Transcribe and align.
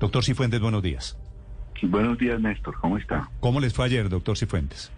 Doctor 0.00 0.24
Cifuentes, 0.24 0.58
buenos 0.60 0.82
días. 0.82 1.18
Buenos 1.82 2.16
días, 2.16 2.40
Néstor. 2.40 2.74
¿Cómo 2.80 2.96
está? 2.96 3.28
¿Cómo 3.38 3.60
les 3.60 3.74
fue 3.74 3.84
ayer, 3.84 4.08
doctor 4.08 4.36
Cifuentes? 4.36 4.90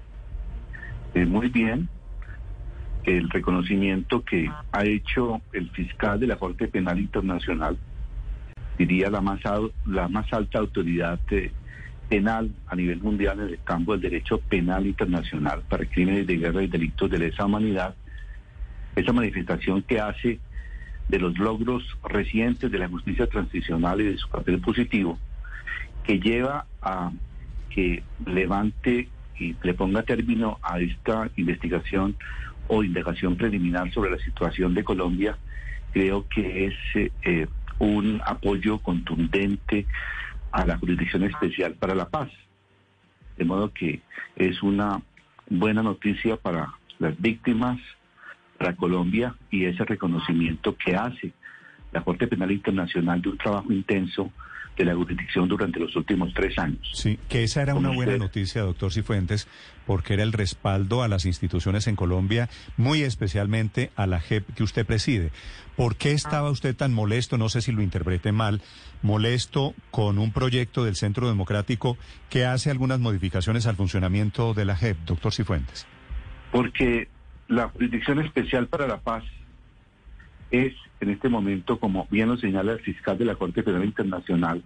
Eh, 1.15 1.27
muy 1.27 1.49
bien. 1.49 1.89
El 3.02 3.28
reconocimiento 3.30 4.25
que 4.25 4.49
ha 4.70 4.84
hecho 4.84 5.42
el 5.52 5.68
fiscal 5.70 6.20
de 6.20 6.28
la 6.28 6.36
Corte 6.36 6.68
Penal 6.68 7.00
Internacional, 7.00 7.76
diría 8.79 9.11
la 9.11 9.20
más, 9.20 9.41
la 9.86 10.07
más 10.07 10.32
alta 10.32 10.61
autoridad 10.61 11.19
eh, 11.32 11.50
penal 12.09 12.53
a 12.69 12.77
nivel 12.77 13.00
mundial 13.00 13.41
en 13.41 13.48
el 13.48 13.59
campo 13.64 13.93
del 13.93 14.03
derecho 14.03 14.39
penal 14.39 14.87
internacional 14.87 15.62
para 15.69 15.84
crímenes 15.84 16.29
de 16.29 16.37
guerra 16.37 16.62
y 16.62 16.69
delitos 16.69 17.11
de 17.11 17.19
lesa 17.19 17.45
humanidad, 17.45 17.96
esa 18.95 19.12
manifestación 19.12 19.82
que 19.82 19.98
hace 19.98 20.39
de 21.09 21.19
los 21.19 21.39
logros 21.39 21.84
recientes 22.05 22.71
de 22.71 22.79
la 22.79 22.89
justicia 22.89 23.27
transicional 23.27 24.00
y 24.00 24.05
de 24.05 24.18
su 24.18 24.29
papel 24.29 24.61
positivo, 24.61 25.18
que 26.05 26.18
lleva 26.18 26.67
a 26.80 27.13
que 27.71 28.03
levante 28.27 29.08
y 29.39 29.57
le 29.63 29.75
ponga 29.75 30.03
término 30.03 30.58
a 30.63 30.79
esta 30.79 31.30
investigación 31.36 32.16
o 32.68 32.84
indagación 32.84 33.36
preliminar 33.36 33.92
sobre 33.92 34.10
la 34.10 34.18
situación 34.18 34.74
de 34.74 34.84
Colombia, 34.84 35.36
creo 35.92 36.27
que 36.28 36.66
es 36.66 36.74
eh, 37.24 37.46
un 37.78 38.20
apoyo 38.24 38.78
contundente 38.78 39.86
a 40.52 40.64
la 40.66 40.78
Jurisdicción 40.78 41.24
Especial 41.24 41.74
para 41.74 41.94
la 41.94 42.08
Paz. 42.08 42.30
De 43.36 43.44
modo 43.44 43.72
que 43.72 44.00
es 44.36 44.62
una 44.62 45.02
buena 45.48 45.82
noticia 45.82 46.36
para 46.36 46.72
las 46.98 47.20
víctimas, 47.20 47.78
para 48.62 48.76
Colombia 48.76 49.34
y 49.50 49.64
ese 49.64 49.84
reconocimiento 49.84 50.76
que 50.76 50.94
hace 50.94 51.32
la 51.90 52.02
Corte 52.02 52.28
Penal 52.28 52.52
Internacional 52.52 53.20
de 53.20 53.30
un 53.30 53.36
trabajo 53.36 53.72
intenso 53.72 54.30
de 54.76 54.84
la 54.84 54.94
jurisdicción 54.94 55.48
durante 55.48 55.80
los 55.80 55.94
últimos 55.96 56.32
tres 56.32 56.56
años. 56.58 56.88
Sí, 56.94 57.18
que 57.28 57.42
esa 57.42 57.60
era 57.60 57.74
una 57.74 57.90
buena 57.90 58.16
noticia, 58.16 58.62
doctor 58.62 58.92
Cifuentes, 58.92 59.48
porque 59.84 60.14
era 60.14 60.22
el 60.22 60.32
respaldo 60.32 61.02
a 61.02 61.08
las 61.08 61.27
instituciones 61.27 61.88
en 61.88 61.96
Colombia, 61.96 62.48
muy 62.77 63.02
especialmente 63.02 63.91
a 63.96 64.06
la 64.06 64.20
JEP 64.20 64.54
que 64.54 64.62
usted 64.62 64.86
preside. 64.86 65.32
¿Por 65.76 65.97
qué 65.97 66.12
estaba 66.12 66.48
usted 66.50 66.76
tan 66.76 66.94
molesto, 66.94 67.38
no 67.38 67.48
sé 67.48 67.62
si 67.62 67.72
lo 67.72 67.82
interprete 67.82 68.30
mal, 68.30 68.62
molesto 69.02 69.74
con 69.91 70.20
un 70.20 70.32
proyecto 70.32 70.84
del 70.84 70.94
Centro 70.94 71.26
Democrático 71.26 71.98
que 72.30 72.47
hace 72.47 72.70
algunas 72.70 73.00
modificaciones 73.00 73.66
al 73.66 73.74
funcionamiento 73.74 74.54
de 74.54 74.64
la 74.66 74.76
JEP, 74.76 74.98
doctor 75.04 75.34
Cifuentes? 75.34 75.84
Porque 76.52 77.08
la 77.53 77.69
Jurisdicción 77.69 78.19
Especial 78.20 78.67
para 78.67 78.86
la 78.86 78.98
Paz 79.00 79.25
es 80.50 80.72
en 81.00 81.11
este 81.11 81.28
momento, 81.28 81.78
como 81.78 82.06
bien 82.11 82.28
lo 82.28 82.39
señala 82.39 82.72
el 82.72 82.81
fiscal 82.81 83.19
de 83.19 83.27
la 83.27 83.34
Corte 83.34 83.62
Penal 83.62 83.84
Internacional, 83.84 84.62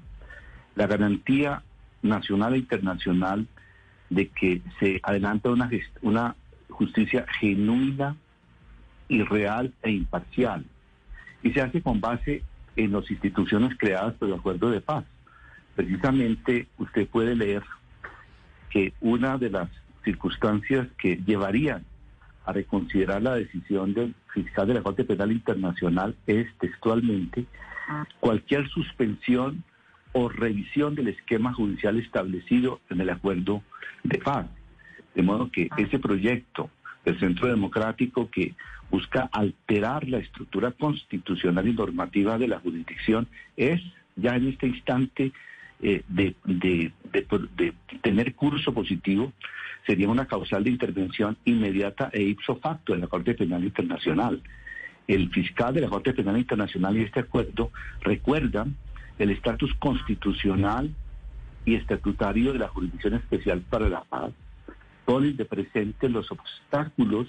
la 0.77 0.87
garantía 0.87 1.63
nacional 2.03 2.55
e 2.55 2.59
internacional 2.59 3.49
de 4.09 4.29
que 4.29 4.63
se 4.79 5.01
adelanta 5.03 5.51
una, 5.51 5.69
una 6.03 6.37
justicia 6.69 7.27
genuina 7.41 8.17
y 9.09 9.23
real 9.25 9.73
e 9.83 9.91
imparcial. 9.91 10.65
Y 11.43 11.51
se 11.51 11.63
hace 11.63 11.83
con 11.83 12.01
base 12.01 12.45
en 12.77 12.93
las 12.93 13.11
instituciones 13.11 13.77
creadas 13.77 14.15
por 14.15 14.29
el 14.29 14.35
acuerdo 14.35 14.71
de 14.71 14.81
paz. 14.81 15.05
Precisamente 15.75 16.69
usted 16.79 17.09
puede 17.09 17.35
leer 17.35 17.65
que 18.71 18.93
una 19.01 19.39
de 19.39 19.51
las 19.51 19.71
circunstancias 20.05 20.87
que 20.99 21.17
llevarían 21.27 21.85
a 22.47 22.53
reconsiderar 22.53 23.23
la 23.23 23.35
decisión 23.35 23.93
del 23.93 24.15
fiscal 24.33 24.69
de 24.69 24.75
la 24.75 24.83
Corte 24.83 25.05
Penal 25.05 25.33
Internacional 25.33 26.15
es 26.27 26.47
textualmente 26.59 27.45
cualquier 28.21 28.69
suspensión 28.69 29.65
o 30.13 30.29
revisión 30.29 30.95
del 30.95 31.09
esquema 31.09 31.53
judicial 31.53 31.99
establecido 31.99 32.81
en 32.89 33.01
el 33.01 33.11
acuerdo 33.11 33.63
de 34.05 34.19
paz. 34.19 34.47
De 35.15 35.23
modo 35.23 35.51
que 35.51 35.69
ese 35.77 35.99
proyecto 35.99 36.71
del 37.05 37.19
Centro 37.19 37.49
Democrático 37.49 38.31
que 38.31 38.55
busca 38.91 39.29
alterar 39.33 40.09
la 40.09 40.19
estructura 40.19 40.71
constitucional 40.71 41.67
y 41.67 41.75
normativa 41.75 42.39
de 42.39 42.49
la 42.49 42.61
jurisdicción 42.61 43.27
es 43.57 43.81
ya 44.15 44.37
en 44.37 44.49
este 44.49 44.69
instante 44.69 45.33
eh, 45.83 46.03
de, 46.09 46.35
de, 46.45 46.93
tener 48.03 48.35
curso 48.35 48.73
positivo 48.73 49.33
sería 49.87 50.09
una 50.09 50.27
causal 50.27 50.65
de 50.65 50.71
intervención 50.71 51.37
inmediata 51.45 52.11
e 52.13 52.23
ipso 52.23 52.57
facto 52.57 52.95
en 52.95 53.03
la 53.03 53.07
Corte 53.07 53.35
Penal 53.35 53.65
Internacional. 53.65 54.43
El 55.07 55.31
fiscal 55.31 55.75
de 55.75 55.83
la 55.83 55.89
Corte 55.89 56.13
Penal 56.13 56.37
Internacional 56.39 56.97
y 56.97 57.03
este 57.03 57.21
acuerdo 57.21 57.71
recuerdan 58.01 58.77
el 59.19 59.31
estatus 59.31 59.73
constitucional 59.75 60.93
y 61.65 61.75
estatutario 61.75 62.53
de 62.53 62.59
la 62.59 62.69
Jurisdicción 62.69 63.15
Especial 63.15 63.61
para 63.61 63.89
la 63.89 64.03
Paz, 64.05 64.33
ponen 65.05 65.37
de 65.37 65.45
presente 65.45 66.09
los 66.09 66.31
obstáculos 66.31 67.29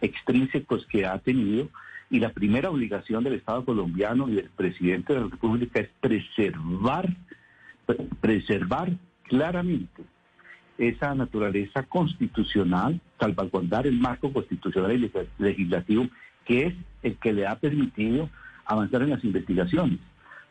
extrínsecos 0.00 0.86
que 0.86 1.06
ha 1.06 1.18
tenido 1.18 1.68
y 2.10 2.20
la 2.20 2.30
primera 2.30 2.70
obligación 2.70 3.24
del 3.24 3.34
Estado 3.34 3.64
colombiano 3.64 4.28
y 4.28 4.34
del 4.34 4.50
presidente 4.50 5.14
de 5.14 5.20
la 5.20 5.28
República 5.28 5.80
es 5.80 5.88
preservar 6.00 7.08
preservar 8.20 8.92
claramente 9.24 10.02
esa 10.78 11.14
naturaleza 11.14 11.84
constitucional, 11.84 13.00
salvaguardar 13.20 13.86
el 13.86 13.98
marco 13.98 14.32
constitucional 14.32 14.92
y 14.92 15.10
legislativo 15.38 16.08
que 16.44 16.66
es 16.66 16.74
el 17.02 17.16
que 17.16 17.32
le 17.32 17.46
ha 17.46 17.56
permitido 17.56 18.28
avanzar 18.64 19.02
en 19.02 19.10
las 19.10 19.24
investigaciones. 19.24 19.98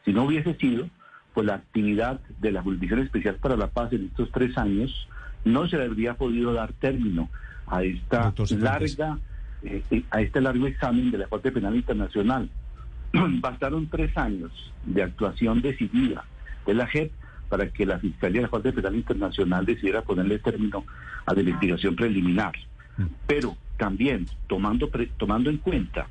Si 0.06 0.14
no 0.14 0.24
hubiese 0.24 0.56
sido, 0.56 0.88
pues 1.34 1.48
la 1.48 1.56
actividad 1.56 2.20
de 2.40 2.52
la 2.52 2.62
Jurisdicción 2.62 3.00
Especial 3.00 3.36
para 3.36 3.58
la 3.58 3.68
Paz 3.68 3.94
en 3.94 4.06
estos 4.06 4.32
tres 4.32 4.58
años 4.58 5.08
no 5.46 5.68
se 5.68 5.78
le 5.78 5.86
habría 5.86 6.16
podido 6.16 6.54
dar 6.54 6.74
término 6.74 7.30
a 7.68 7.84
esta 7.84 8.34
larga, 8.58 9.18
eh, 9.64 10.04
a 10.10 10.22
este 10.22 10.42
largo 10.42 10.68
examen 10.68 11.12
de 11.12 11.18
la 11.20 11.28
Corte 11.28 11.52
Penal 11.52 11.76
Internacional. 11.76 12.50
Bastaron 13.14 13.88
tres 13.90 14.16
años 14.18 14.52
de 14.86 15.04
actuación 15.04 15.62
decidida 15.62 16.26
de 16.66 16.74
la 16.74 16.88
JEP 16.88 17.12
para 17.54 17.70
que 17.70 17.86
la 17.86 18.00
Fiscalía 18.00 18.40
de 18.40 18.48
la 18.48 18.50
Corte 18.50 18.74
Penal 18.74 18.96
Internacional 18.96 19.64
decidiera 19.64 20.02
ponerle 20.02 20.40
término 20.40 20.84
a 21.24 21.36
la 21.36 21.42
investigación 21.42 21.96
preliminar. 21.96 22.54
Mm. 22.98 23.04
Pero 23.28 23.56
también 23.78 24.26
tomando, 24.48 24.90
tomando 25.18 25.52
en 25.52 25.58
cuenta 25.58 26.08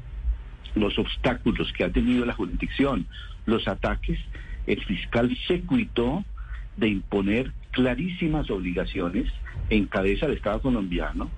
los 0.76 0.96
obstáculos 1.00 1.72
que 1.72 1.82
ha 1.82 1.90
tenido 1.90 2.24
la 2.24 2.34
jurisdicción, 2.34 3.08
los 3.44 3.66
ataques, 3.66 4.20
el 4.68 4.84
fiscal 4.84 5.36
se 5.48 5.62
cuitó 5.62 6.24
de 6.76 6.90
imponer 6.90 7.50
clarísimas 7.72 8.48
obligaciones 8.48 9.26
en 9.68 9.86
cabeza 9.86 10.28
del 10.28 10.36
Estado 10.36 10.62
colombiano, 10.62 11.28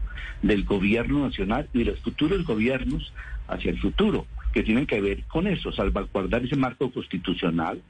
del 0.43 0.65
gobierno 0.65 1.21
nacional 1.21 1.67
y 1.73 1.79
de 1.79 1.85
los 1.93 2.01
futuros 2.01 2.45
gobiernos 2.45 3.11
hacia 3.49 3.71
el 3.71 3.81
futuro, 3.81 4.27
que 4.53 4.65
tienen 4.65 4.87
que 4.87 5.01
ver 5.01 5.23
con 5.29 5.47
eso, 5.47 5.73
salvaguardar 5.73 6.45
ese 6.45 6.57
marco 6.57 6.93
constitucional, 6.93 7.81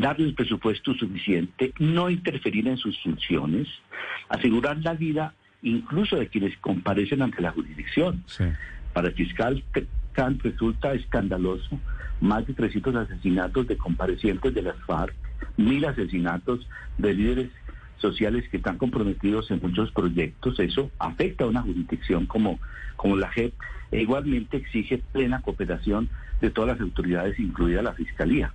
darle 0.00 0.26
el 0.26 0.34
presupuesto 0.34 0.94
suficiente, 0.94 1.72
no 1.78 2.10
interferir 2.10 2.68
en 2.68 2.76
sus 2.76 3.00
funciones, 3.02 3.66
asegurar 4.28 4.78
la 4.78 4.92
vida 4.94 5.34
incluso 5.62 6.16
de 6.16 6.28
quienes 6.28 6.56
comparecen 6.58 7.22
ante 7.22 7.40
la 7.40 7.50
jurisdicción. 7.52 8.22
Para 8.92 9.08
el 9.08 9.14
fiscal 9.14 9.64
Kant 10.12 10.42
resulta 10.42 10.92
escandaloso 10.92 11.80
más 12.20 12.46
de 12.46 12.54
300 12.54 12.94
asesinatos 12.94 13.66
de 13.66 13.76
comparecientes 13.76 14.54
de 14.54 14.62
las 14.62 14.76
FARC, 14.86 15.14
mil 15.56 15.84
asesinatos 15.84 16.66
de 16.98 17.14
líderes 17.14 17.50
sociales 17.98 18.44
que 18.50 18.58
están 18.58 18.78
comprometidos 18.78 19.50
en 19.50 19.60
muchos 19.62 19.90
proyectos. 19.92 20.58
Eso 20.60 20.90
afecta 20.98 21.44
a 21.44 21.48
una 21.48 21.62
jurisdicción 21.62 22.26
como, 22.26 22.58
como 22.96 23.16
la 23.16 23.30
JEP 23.30 23.54
e 23.90 24.02
igualmente 24.02 24.58
exige 24.58 24.98
plena 25.12 25.40
cooperación 25.40 26.10
de 26.40 26.50
todas 26.50 26.76
las 26.76 26.80
autoridades, 26.80 27.38
incluida 27.38 27.82
la 27.82 27.94
Fiscalía. 27.94 28.52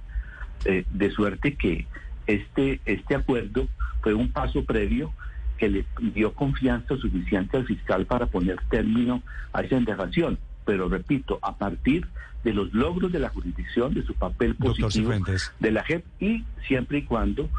Eh, 0.65 0.85
de 0.91 1.11
suerte 1.11 1.55
que 1.55 1.87
este, 2.27 2.79
este 2.85 3.15
acuerdo 3.15 3.67
fue 4.01 4.13
un 4.13 4.31
paso 4.31 4.63
previo 4.63 5.13
que 5.57 5.69
le 5.69 5.85
dio 6.13 6.33
confianza 6.33 6.95
suficiente 6.97 7.57
al 7.57 7.65
fiscal 7.65 8.05
para 8.05 8.27
poner 8.27 8.57
término 8.69 9.21
a 9.53 9.61
esa 9.61 9.77
indagación. 9.77 10.39
Pero 10.65 10.87
repito, 10.89 11.39
a 11.41 11.57
partir 11.57 12.07
de 12.43 12.53
los 12.53 12.73
logros 12.73 13.11
de 13.11 13.19
la 13.19 13.29
jurisdicción, 13.29 13.93
de 13.93 14.03
su 14.03 14.13
papel 14.15 14.55
positivo 14.55 15.11
de 15.59 15.71
la 15.71 15.83
JEP 15.83 16.03
y 16.19 16.43
siempre 16.67 16.99
y 16.99 17.03
cuando 17.03 17.49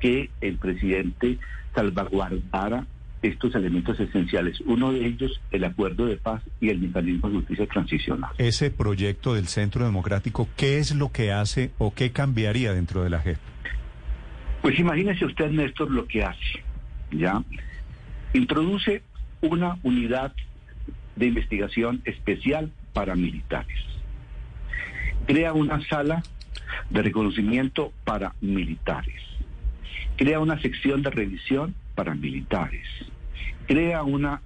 que 0.00 0.30
el 0.40 0.56
presidente 0.56 1.38
salvaguardara 1.74 2.86
estos 3.28 3.54
elementos 3.54 3.98
esenciales. 3.98 4.60
Uno 4.66 4.92
de 4.92 5.06
ellos, 5.06 5.40
el 5.50 5.64
acuerdo 5.64 6.06
de 6.06 6.16
paz 6.16 6.42
y 6.60 6.68
el 6.70 6.78
mecanismo 6.78 7.28
de 7.28 7.36
justicia 7.36 7.66
transicional. 7.66 8.30
Ese 8.38 8.70
proyecto 8.70 9.34
del 9.34 9.48
Centro 9.48 9.84
Democrático, 9.84 10.48
¿qué 10.56 10.78
es 10.78 10.94
lo 10.94 11.10
que 11.10 11.32
hace 11.32 11.70
o 11.78 11.94
qué 11.94 12.10
cambiaría 12.10 12.72
dentro 12.72 13.02
de 13.02 13.10
la 13.10 13.20
JEP? 13.20 13.38
Pues 14.62 14.78
imagínese 14.78 15.24
usted, 15.24 15.50
Néstor, 15.50 15.90
lo 15.90 16.06
que 16.06 16.24
hace. 16.24 16.62
¿ya? 17.10 17.42
Introduce 18.32 19.02
una 19.40 19.78
unidad 19.82 20.32
de 21.16 21.26
investigación 21.26 22.02
especial 22.04 22.72
para 22.92 23.14
militares. 23.14 23.78
Crea 25.26 25.52
una 25.52 25.80
sala 25.86 26.22
de 26.90 27.02
reconocimiento 27.02 27.92
para 28.04 28.34
militares. 28.40 29.22
crea 30.16 30.40
una 30.40 30.58
sección 30.62 31.02
de 31.02 31.10
revisión 31.10 31.74
para 31.94 32.14
militares, 32.14 32.86
crea 33.66 34.02
una 34.02 34.42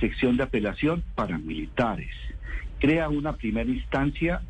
sección 0.00 0.36
de 0.36 0.44
apelación 0.44 1.02
para 1.14 1.38
militares, 1.38 2.10
crea 2.80 3.08
una 3.08 3.34
primera 3.34 3.70
instancia 3.70 4.42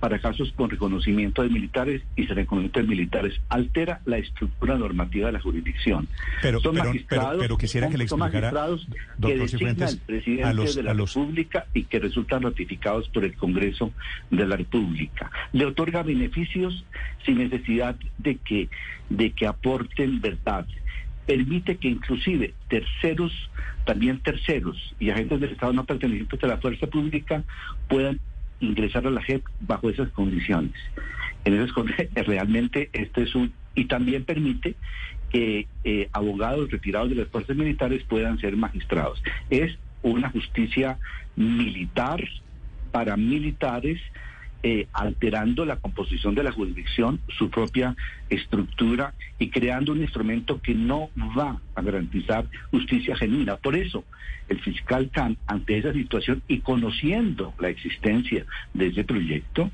para 0.00 0.20
casos 0.20 0.52
con 0.54 0.70
reconocimiento 0.70 1.42
de 1.42 1.48
militares 1.48 2.02
y 2.14 2.24
sin 2.24 2.36
reconocimiento 2.36 2.80
de 2.80 2.86
militares. 2.86 3.40
Altera 3.48 4.00
la 4.04 4.18
estructura 4.18 4.76
normativa 4.76 5.26
de 5.26 5.32
la 5.32 5.40
jurisdicción. 5.40 6.08
Pero, 6.40 6.60
son 6.60 6.76
magistrados, 6.76 7.38
pero, 7.40 7.58
quisiera 7.58 7.88
que 7.88 7.98
le 7.98 8.04
explicara, 8.04 8.50
que 9.20 9.36
designa 9.36 9.88
el 9.88 9.98
presidente 9.98 10.74
de 10.74 10.82
la 10.82 10.92
República 10.92 11.66
y 11.74 11.84
que 11.84 11.98
resultan 11.98 12.42
ratificados 12.42 13.08
por 13.08 13.24
el 13.24 13.34
Congreso 13.36 13.92
de 14.30 14.46
la 14.46 14.56
República. 14.56 15.30
Le 15.52 15.66
otorga 15.66 16.02
beneficios 16.02 16.84
sin 17.26 17.38
necesidad 17.38 17.96
de 18.18 18.36
que, 18.36 18.68
de 19.10 19.32
que 19.32 19.46
aporten 19.46 20.20
verdad 20.20 20.66
permite 21.28 21.76
que 21.76 21.88
inclusive 21.88 22.54
terceros, 22.68 23.32
también 23.84 24.18
terceros 24.20 24.94
y 24.98 25.10
agentes 25.10 25.40
del 25.40 25.50
Estado 25.50 25.74
no 25.74 25.84
pertenecientes 25.84 26.42
a 26.42 26.46
la 26.46 26.56
fuerza 26.56 26.86
pública 26.86 27.44
puedan 27.86 28.18
ingresar 28.60 29.06
a 29.06 29.10
la 29.10 29.20
JEP 29.20 29.44
bajo 29.60 29.90
esas 29.90 30.08
condiciones. 30.08 30.72
En 31.44 31.52
esas 31.52 31.70
realmente 32.26 32.88
este 32.94 33.24
es 33.24 33.34
un 33.34 33.52
y 33.74 33.84
también 33.84 34.24
permite 34.24 34.74
que 35.30 35.68
eh, 35.84 36.08
abogados 36.14 36.70
retirados 36.70 37.10
de 37.10 37.16
las 37.16 37.28
fuerzas 37.28 37.54
militares 37.54 38.02
puedan 38.08 38.38
ser 38.38 38.56
magistrados. 38.56 39.22
Es 39.50 39.78
una 40.02 40.30
justicia 40.30 40.98
militar 41.36 42.26
para 42.90 43.18
militares 43.18 44.00
eh, 44.62 44.88
alterando 44.92 45.64
la 45.64 45.76
composición 45.76 46.34
de 46.34 46.42
la 46.42 46.52
jurisdicción, 46.52 47.20
su 47.38 47.48
propia 47.48 47.94
estructura 48.28 49.14
y 49.38 49.50
creando 49.50 49.92
un 49.92 50.00
instrumento 50.00 50.60
que 50.60 50.74
no 50.74 51.10
va 51.16 51.60
a 51.74 51.82
garantizar 51.82 52.46
justicia 52.70 53.16
genuina. 53.16 53.56
Por 53.56 53.76
eso, 53.76 54.04
el 54.48 54.60
fiscal 54.60 55.10
Khan, 55.12 55.36
ante 55.46 55.78
esa 55.78 55.92
situación 55.92 56.42
y 56.48 56.58
conociendo 56.58 57.54
la 57.60 57.68
existencia 57.68 58.46
de 58.74 58.88
ese 58.88 59.04
proyecto, 59.04 59.70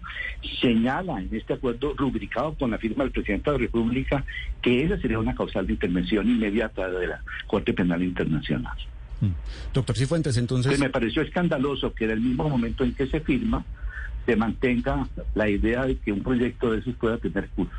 señala 0.61 1.21
en 1.21 1.31
este 1.33 1.55
acuerdo 1.55 1.95
rubricado 1.95 2.55
con 2.55 2.71
la 2.71 2.79
firma 2.79 3.05
del 3.05 3.13
presidente 3.13 3.51
de 3.51 3.57
la 3.57 3.63
República 3.63 4.25
que 4.61 4.85
esa 4.85 4.99
sería 4.99 5.19
una 5.19 5.35
causal 5.35 5.67
de 5.67 5.75
intervención 5.75 6.29
inmediata 6.29 6.91
de 6.91 7.07
la 7.07 7.23
Corte 7.47 7.73
Penal 7.73 8.03
Internacional. 8.03 8.77
Mm. 9.21 9.29
Doctor 9.73 9.97
Cifuentes, 9.97 10.37
entonces... 10.37 10.79
me 10.79 10.91
pareció 10.91 11.23
escandaloso 11.23 11.95
que 11.95 12.05
en 12.05 12.11
el 12.11 12.21
mismo 12.21 12.49
momento 12.49 12.85
en 12.85 12.95
que 12.95 13.07
se 13.07 13.21
firma, 13.21 13.65
se 14.27 14.37
mantenga 14.37 15.07
la 15.35 15.49
idea 15.49 15.85
de 15.85 15.97
que 15.97 16.13
un 16.13 16.23
proyecto 16.23 16.73
de 16.73 16.79
esos 16.79 16.95
pueda 16.97 17.19
tener 17.19 17.49
curso. 17.51 17.75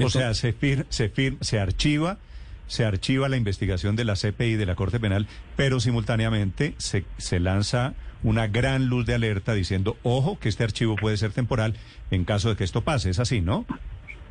O 0.00 0.10
sea, 0.10 0.34
se 0.34 0.52
fir, 0.52 0.86
se 0.88 1.08
fir, 1.08 1.36
se 1.40 1.58
archiva 1.58 2.18
se 2.66 2.84
archiva 2.84 3.28
la 3.28 3.36
investigación 3.36 3.96
de 3.96 4.04
la 4.04 4.14
CPI 4.14 4.54
de 4.54 4.66
la 4.66 4.74
Corte 4.74 4.98
Penal, 4.98 5.26
pero 5.56 5.80
simultáneamente 5.80 6.74
se, 6.78 7.04
se 7.18 7.40
lanza 7.40 7.94
una 8.22 8.46
gran 8.46 8.86
luz 8.86 9.04
de 9.04 9.14
alerta 9.14 9.52
diciendo, 9.52 9.98
ojo, 10.02 10.38
que 10.38 10.48
este 10.48 10.64
archivo 10.64 10.96
puede 10.96 11.16
ser 11.16 11.32
temporal 11.32 11.74
en 12.10 12.24
caso 12.24 12.48
de 12.48 12.56
que 12.56 12.64
esto 12.64 12.80
pase. 12.82 13.10
Es 13.10 13.18
así, 13.18 13.42
¿no? 13.42 13.66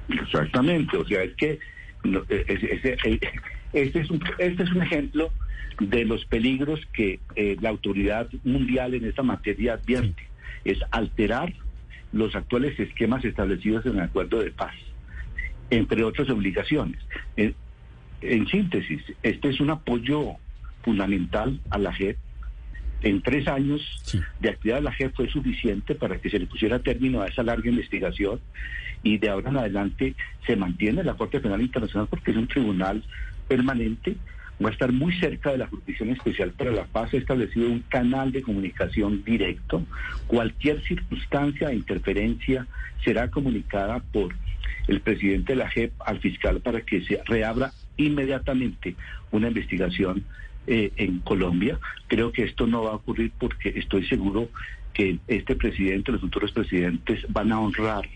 Exactamente. 0.10 0.98
O 0.98 1.06
sea, 1.06 1.24
es 1.24 1.36
que 1.36 1.60
e, 2.04 2.90
este, 3.74 4.00
es 4.02 4.10
un, 4.10 4.24
este 4.40 4.64
es 4.64 4.72
un 4.72 4.82
ejemplo 4.82 5.32
de 5.80 6.06
los 6.06 6.26
peligros 6.26 6.80
que 6.92 7.20
eh, 7.36 7.56
la 7.62 7.70
autoridad 7.70 8.28
mundial 8.44 8.96
en 8.96 9.06
esta 9.06 9.24
materia 9.24 9.74
advierte 9.74 10.24
es 10.66 10.80
alterar 10.92 11.54
los 12.12 12.36
actuales 12.36 12.80
esquemas 12.80 13.26
establecidos 13.26 13.86
en 13.86 13.96
el 13.96 14.02
acuerdo 14.02 14.40
de 14.40 14.52
paz, 14.52 14.74
entre 15.70 16.04
otras 16.04 16.30
obligaciones. 16.30 17.00
En, 17.36 18.48
síntesis, 18.48 19.02
este 19.22 19.50
es 19.50 19.60
un 19.60 19.72
apoyo 19.72 20.38
fundamental 20.84 21.60
a 21.70 21.78
la 21.78 21.94
JEP. 21.94 22.18
En 23.02 23.22
tres 23.22 23.48
años 23.50 23.82
de 24.40 24.50
actividad 24.50 24.78
de 24.78 24.84
la 24.84 24.94
JEP 24.94 25.14
fue 25.14 25.28
suficiente 25.28 25.94
para 25.96 26.20
que 26.20 26.30
se 26.30 26.40
le 26.40 26.46
pusiera 26.46 26.80
término 26.80 27.22
a 27.22 27.28
esa 27.28 27.44
larga 27.44 27.70
investigación 27.70 28.40
y 29.02 29.18
de 29.18 29.30
ahora 29.30 29.50
en 29.50 29.58
adelante 29.58 30.16
se 30.48 30.56
mantiene 30.56 31.04
la 31.04 31.16
Corte 31.16 31.42
Penal 31.42 31.62
Internacional 31.62 32.08
porque 32.10 32.32
es 32.32 32.38
un 32.38 32.48
tribunal 32.48 33.04
permanente 33.50 34.16
va 34.64 34.70
a 34.70 34.74
estar 34.74 34.92
muy 34.92 35.14
cerca 35.20 35.52
de 35.52 35.58
la 35.58 35.68
Jurisdicción 35.68 36.10
Especial 36.10 36.52
para 36.52 36.72
la 36.72 36.86
Paz. 36.86 37.14
Ha 37.14 37.18
establecido 37.18 37.68
un 37.68 37.82
canal 37.90 38.32
de 38.32 38.42
comunicación 38.42 39.24
directo. 39.24 39.84
Cualquier 40.28 40.82
circunstancia 40.84 41.70
de 41.70 41.76
interferencia 41.76 42.68
será 43.04 43.30
comunicada 43.30 44.00
por 44.00 44.34
el 44.88 45.02
presidente 45.02 45.54
de 45.54 45.58
la 45.58 45.70
JEP 45.70 45.94
al 46.06 46.20
fiscal 46.20 46.62
para 46.62 46.82
que 46.82 47.04
se 47.04 47.22
reabra 47.26 47.72
inmediatamente 47.98 48.96
una 49.32 49.48
investigación 49.48 50.24
eh, 50.68 50.92
en 50.96 51.20
Colombia. 51.20 51.80
Creo 52.08 52.32
que 52.32 52.44
esto 52.44 52.68
no 52.68 52.84
va 52.84 52.92
a 52.92 52.96
ocurrir 52.96 53.32
porque 53.38 53.70
estoy 53.76 54.06
seguro 54.08 54.50
que 54.94 55.20
este 55.28 55.56
presidente, 55.56 56.12
los 56.12 56.22
futuros 56.22 56.52
presidentes 56.52 57.26
van 57.30 57.52
a 57.52 57.60
honrar 57.60 58.08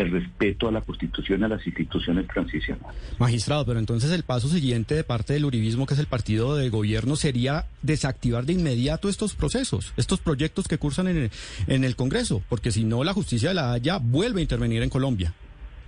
el 0.00 0.10
respeto 0.10 0.68
a 0.68 0.72
la 0.72 0.80
Constitución 0.80 1.40
y 1.40 1.44
a 1.44 1.48
las 1.48 1.66
instituciones 1.66 2.26
transicionales. 2.28 2.96
Magistrado, 3.18 3.66
pero 3.66 3.78
entonces 3.78 4.10
el 4.10 4.22
paso 4.22 4.48
siguiente 4.48 4.94
de 4.94 5.04
parte 5.04 5.32
del 5.32 5.44
Uribismo, 5.44 5.86
que 5.86 5.94
es 5.94 6.00
el 6.00 6.06
partido 6.06 6.56
de 6.56 6.68
gobierno, 6.70 7.16
sería 7.16 7.66
desactivar 7.82 8.44
de 8.44 8.54
inmediato 8.54 9.08
estos 9.08 9.34
procesos, 9.34 9.92
estos 9.96 10.20
proyectos 10.20 10.68
que 10.68 10.78
cursan 10.78 11.08
en 11.08 11.16
el, 11.16 11.30
en 11.66 11.84
el 11.84 11.96
Congreso, 11.96 12.42
porque 12.48 12.72
si 12.72 12.84
no, 12.84 13.04
la 13.04 13.12
justicia 13.12 13.50
de 13.50 13.54
la 13.54 13.72
Haya 13.72 13.98
vuelve 13.98 14.40
a 14.40 14.42
intervenir 14.42 14.82
en 14.82 14.90
Colombia. 14.90 15.34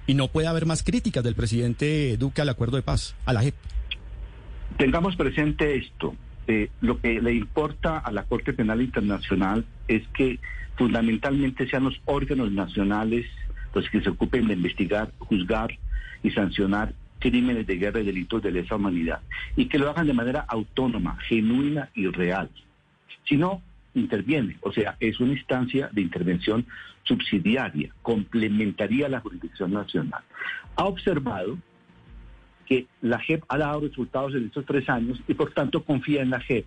Y 0.07 0.15
no 0.15 0.29
puede 0.29 0.49
haber 0.49 0.67
más 0.67 0.83
críticas 0.83 1.23
del 1.23 1.35
presidente 1.35 2.17
Duque 2.17 2.43
al 2.43 2.49
acuerdo 2.49 2.77
de 2.77 2.83
paz, 2.83 3.15
a 3.25 3.33
la 3.33 3.43
JEP. 3.43 3.55
Tengamos 4.77 5.17
presente 5.17 5.77
esto. 5.77 6.15
Eh, 6.49 6.71
lo 6.81 7.01
que 7.01 7.21
le 7.21 7.35
importa 7.35 7.99
a 7.99 8.11
la 8.11 8.25
Corte 8.25 8.53
Penal 8.53 8.83
Internacional 8.83 9.65
es 9.87 10.03
que 10.09 10.41
fundamentalmente 10.77 11.69
sean 11.69 11.85
los 11.85 12.01
órganos 12.05 12.51
nacionales 12.51 13.27
los 13.75 13.89
que 13.91 14.01
se 14.01 14.11
ocupen 14.11 14.47
de 14.47 14.55
investigar, 14.55 15.13
juzgar 15.19 15.71
y 16.23 16.31
sancionar 16.31 16.95
crímenes 17.19 17.67
de 17.67 17.77
guerra 17.77 18.01
y 18.01 18.05
delitos 18.05 18.43
de 18.43 18.51
lesa 18.51 18.77
humanidad, 18.77 19.21
y 19.57 19.67
que 19.67 19.79
lo 19.79 19.91
hagan 19.91 20.07
de 20.09 20.13
manera 20.13 20.45
autónoma, 20.49 21.17
genuina 21.29 21.89
y 21.95 22.09
real. 22.09 22.51
Si 23.29 23.37
no, 23.37 23.63
interviene, 23.95 24.57
o 24.63 24.73
sea, 24.73 24.97
es 24.99 25.21
una 25.21 25.33
instancia 25.33 25.89
de 25.93 26.03
intervención 26.03 26.67
subsidiaria, 27.05 27.95
complementaría 28.03 29.07
a 29.07 29.09
la 29.11 29.21
jurisdicción 29.21 29.73
nacional. 29.73 30.23
Ha 30.77 30.85
observado 30.85 31.59
que 32.67 32.87
la 33.01 33.19
JEP 33.19 33.45
ha 33.49 33.59
dado 33.59 33.81
resultados 33.81 34.35
en 34.35 34.47
estos 34.47 34.65
tres 34.65 34.89
años 34.89 35.21
y 35.29 35.35
por 35.35 35.53
tanto 35.53 35.85
confía 35.85 36.23
en 36.23 36.31
la 36.31 36.41
JEP 36.41 36.67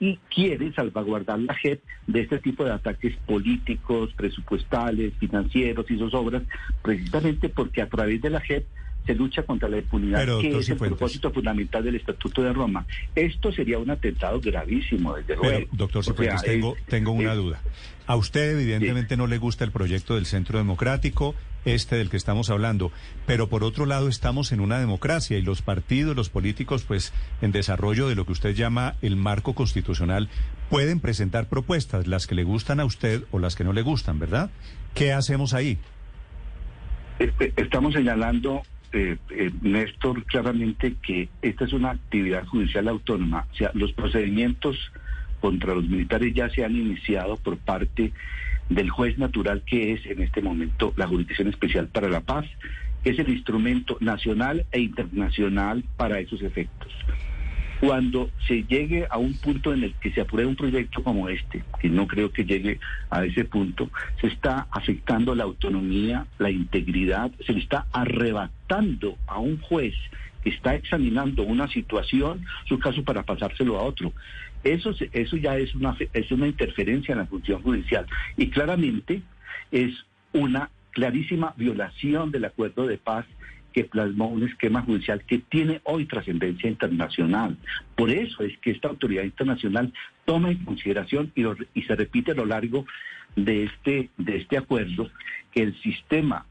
y 0.00 0.16
quiere 0.34 0.72
salvaguardar 0.72 1.38
la 1.38 1.54
JEP 1.54 1.82
de 2.06 2.20
este 2.20 2.38
tipo 2.38 2.64
de 2.64 2.72
ataques 2.72 3.16
políticos, 3.26 4.12
presupuestales, 4.16 5.14
financieros 5.14 5.90
y 5.90 5.98
sus 5.98 6.12
obras, 6.14 6.42
precisamente 6.82 7.48
porque 7.48 7.82
a 7.82 7.88
través 7.88 8.20
de 8.20 8.30
la 8.30 8.40
JEP 8.40 8.66
se 9.06 9.14
lucha 9.14 9.42
contra 9.42 9.68
la 9.68 9.78
impunidad, 9.78 10.24
que 10.40 10.58
es 10.58 10.68
el 10.68 10.76
propósito 10.76 11.30
fundamental 11.30 11.84
del 11.84 11.96
Estatuto 11.96 12.42
de 12.42 12.52
Roma. 12.52 12.86
Esto 13.14 13.52
sería 13.52 13.78
un 13.78 13.90
atentado 13.90 14.40
gravísimo, 14.40 15.14
desde 15.14 15.36
luego. 15.36 15.68
doctor 15.72 16.04
Cifuentes, 16.04 16.42
tengo, 16.42 16.76
tengo 16.88 17.12
una 17.12 17.34
duda. 17.34 17.60
A 18.06 18.16
usted 18.16 18.58
evidentemente 18.58 19.16
no 19.16 19.26
le 19.26 19.38
gusta 19.38 19.64
el 19.64 19.72
proyecto 19.72 20.16
del 20.16 20.26
Centro 20.26 20.58
Democrático, 20.58 21.34
este 21.64 21.96
del 21.96 22.10
que 22.10 22.18
estamos 22.18 22.50
hablando, 22.50 22.92
pero 23.26 23.48
por 23.48 23.64
otro 23.64 23.86
lado 23.86 24.08
estamos 24.08 24.52
en 24.52 24.60
una 24.60 24.78
democracia 24.78 25.38
y 25.38 25.42
los 25.42 25.62
partidos, 25.62 26.14
los 26.14 26.28
políticos, 26.28 26.84
pues 26.84 27.14
en 27.40 27.52
desarrollo 27.52 28.08
de 28.08 28.14
lo 28.14 28.26
que 28.26 28.32
usted 28.32 28.54
llama 28.54 28.96
el 29.00 29.16
marco 29.16 29.54
constitucional, 29.54 30.28
pueden 30.68 31.00
presentar 31.00 31.48
propuestas, 31.48 32.06
las 32.06 32.26
que 32.26 32.34
le 32.34 32.44
gustan 32.44 32.80
a 32.80 32.84
usted 32.84 33.22
o 33.30 33.38
las 33.38 33.56
que 33.56 33.64
no 33.64 33.72
le 33.72 33.80
gustan, 33.80 34.18
¿verdad? 34.18 34.50
¿Qué 34.94 35.12
hacemos 35.12 35.54
ahí? 35.54 35.78
Este, 37.18 37.54
estamos 37.56 37.94
señalando 37.94 38.62
eh, 38.94 39.16
eh, 39.30 39.50
Néstor, 39.62 40.24
claramente 40.24 40.94
que 41.02 41.28
esta 41.42 41.64
es 41.64 41.72
una 41.72 41.90
actividad 41.90 42.46
judicial 42.46 42.88
autónoma. 42.88 43.46
O 43.52 43.54
sea, 43.56 43.70
los 43.74 43.92
procedimientos 43.92 44.76
contra 45.40 45.74
los 45.74 45.88
militares 45.88 46.32
ya 46.34 46.48
se 46.48 46.64
han 46.64 46.76
iniciado 46.76 47.36
por 47.36 47.58
parte 47.58 48.12
del 48.68 48.88
juez 48.88 49.18
natural 49.18 49.62
que 49.66 49.92
es 49.92 50.06
en 50.06 50.22
este 50.22 50.40
momento 50.40 50.94
la 50.96 51.06
Jurisdicción 51.06 51.48
Especial 51.48 51.88
para 51.88 52.08
la 52.08 52.20
Paz, 52.20 52.46
que 53.02 53.10
es 53.10 53.18
el 53.18 53.28
instrumento 53.28 53.98
nacional 54.00 54.64
e 54.72 54.80
internacional 54.80 55.84
para 55.96 56.20
esos 56.20 56.40
efectos 56.40 56.90
cuando 57.84 58.30
se 58.48 58.64
llegue 58.64 59.06
a 59.10 59.18
un 59.18 59.34
punto 59.34 59.72
en 59.74 59.84
el 59.84 59.94
que 59.94 60.10
se 60.10 60.22
apruebe 60.22 60.48
un 60.48 60.56
proyecto 60.56 61.02
como 61.02 61.28
este, 61.28 61.62
que 61.80 61.88
no 61.88 62.06
creo 62.06 62.32
que 62.32 62.44
llegue 62.44 62.80
a 63.10 63.24
ese 63.24 63.44
punto, 63.44 63.90
se 64.20 64.28
está 64.28 64.66
afectando 64.70 65.34
la 65.34 65.44
autonomía, 65.44 66.26
la 66.38 66.50
integridad, 66.50 67.30
se 67.46 67.52
le 67.52 67.60
está 67.60 67.86
arrebatando 67.92 69.18
a 69.26 69.38
un 69.38 69.60
juez 69.60 69.94
que 70.42 70.50
está 70.50 70.74
examinando 70.74 71.42
una 71.42 71.68
situación, 71.68 72.44
su 72.66 72.78
caso 72.78 73.04
para 73.04 73.22
pasárselo 73.22 73.78
a 73.78 73.82
otro. 73.82 74.12
Eso, 74.62 74.94
eso 75.12 75.36
ya 75.36 75.58
es 75.58 75.74
una, 75.74 75.94
es 76.12 76.30
una 76.30 76.46
interferencia 76.46 77.12
en 77.12 77.18
la 77.18 77.26
función 77.26 77.62
judicial 77.62 78.06
y 78.36 78.48
claramente 78.48 79.22
es 79.70 79.92
una 80.32 80.70
clarísima 80.92 81.52
violación 81.56 82.30
del 82.30 82.46
acuerdo 82.46 82.86
de 82.86 82.96
paz 82.96 83.26
que 83.74 83.84
plasmó 83.84 84.28
un 84.28 84.44
esquema 84.44 84.82
judicial 84.82 85.22
que 85.26 85.38
tiene 85.38 85.80
hoy 85.82 86.06
trascendencia 86.06 86.70
internacional. 86.70 87.58
Por 87.96 88.10
eso 88.10 88.44
es 88.44 88.56
que 88.58 88.70
esta 88.70 88.88
autoridad 88.88 89.24
internacional 89.24 89.92
toma 90.24 90.52
en 90.52 90.64
consideración 90.64 91.32
y, 91.34 91.82
se 91.82 91.96
repite 91.96 92.30
a 92.30 92.36
lo 92.36 92.46
largo 92.46 92.86
de 93.34 93.64
este, 93.64 94.10
de 94.16 94.36
este 94.36 94.56
acuerdo 94.56 95.10
que 95.50 95.62
el 95.62 95.78
sistema 95.82 96.46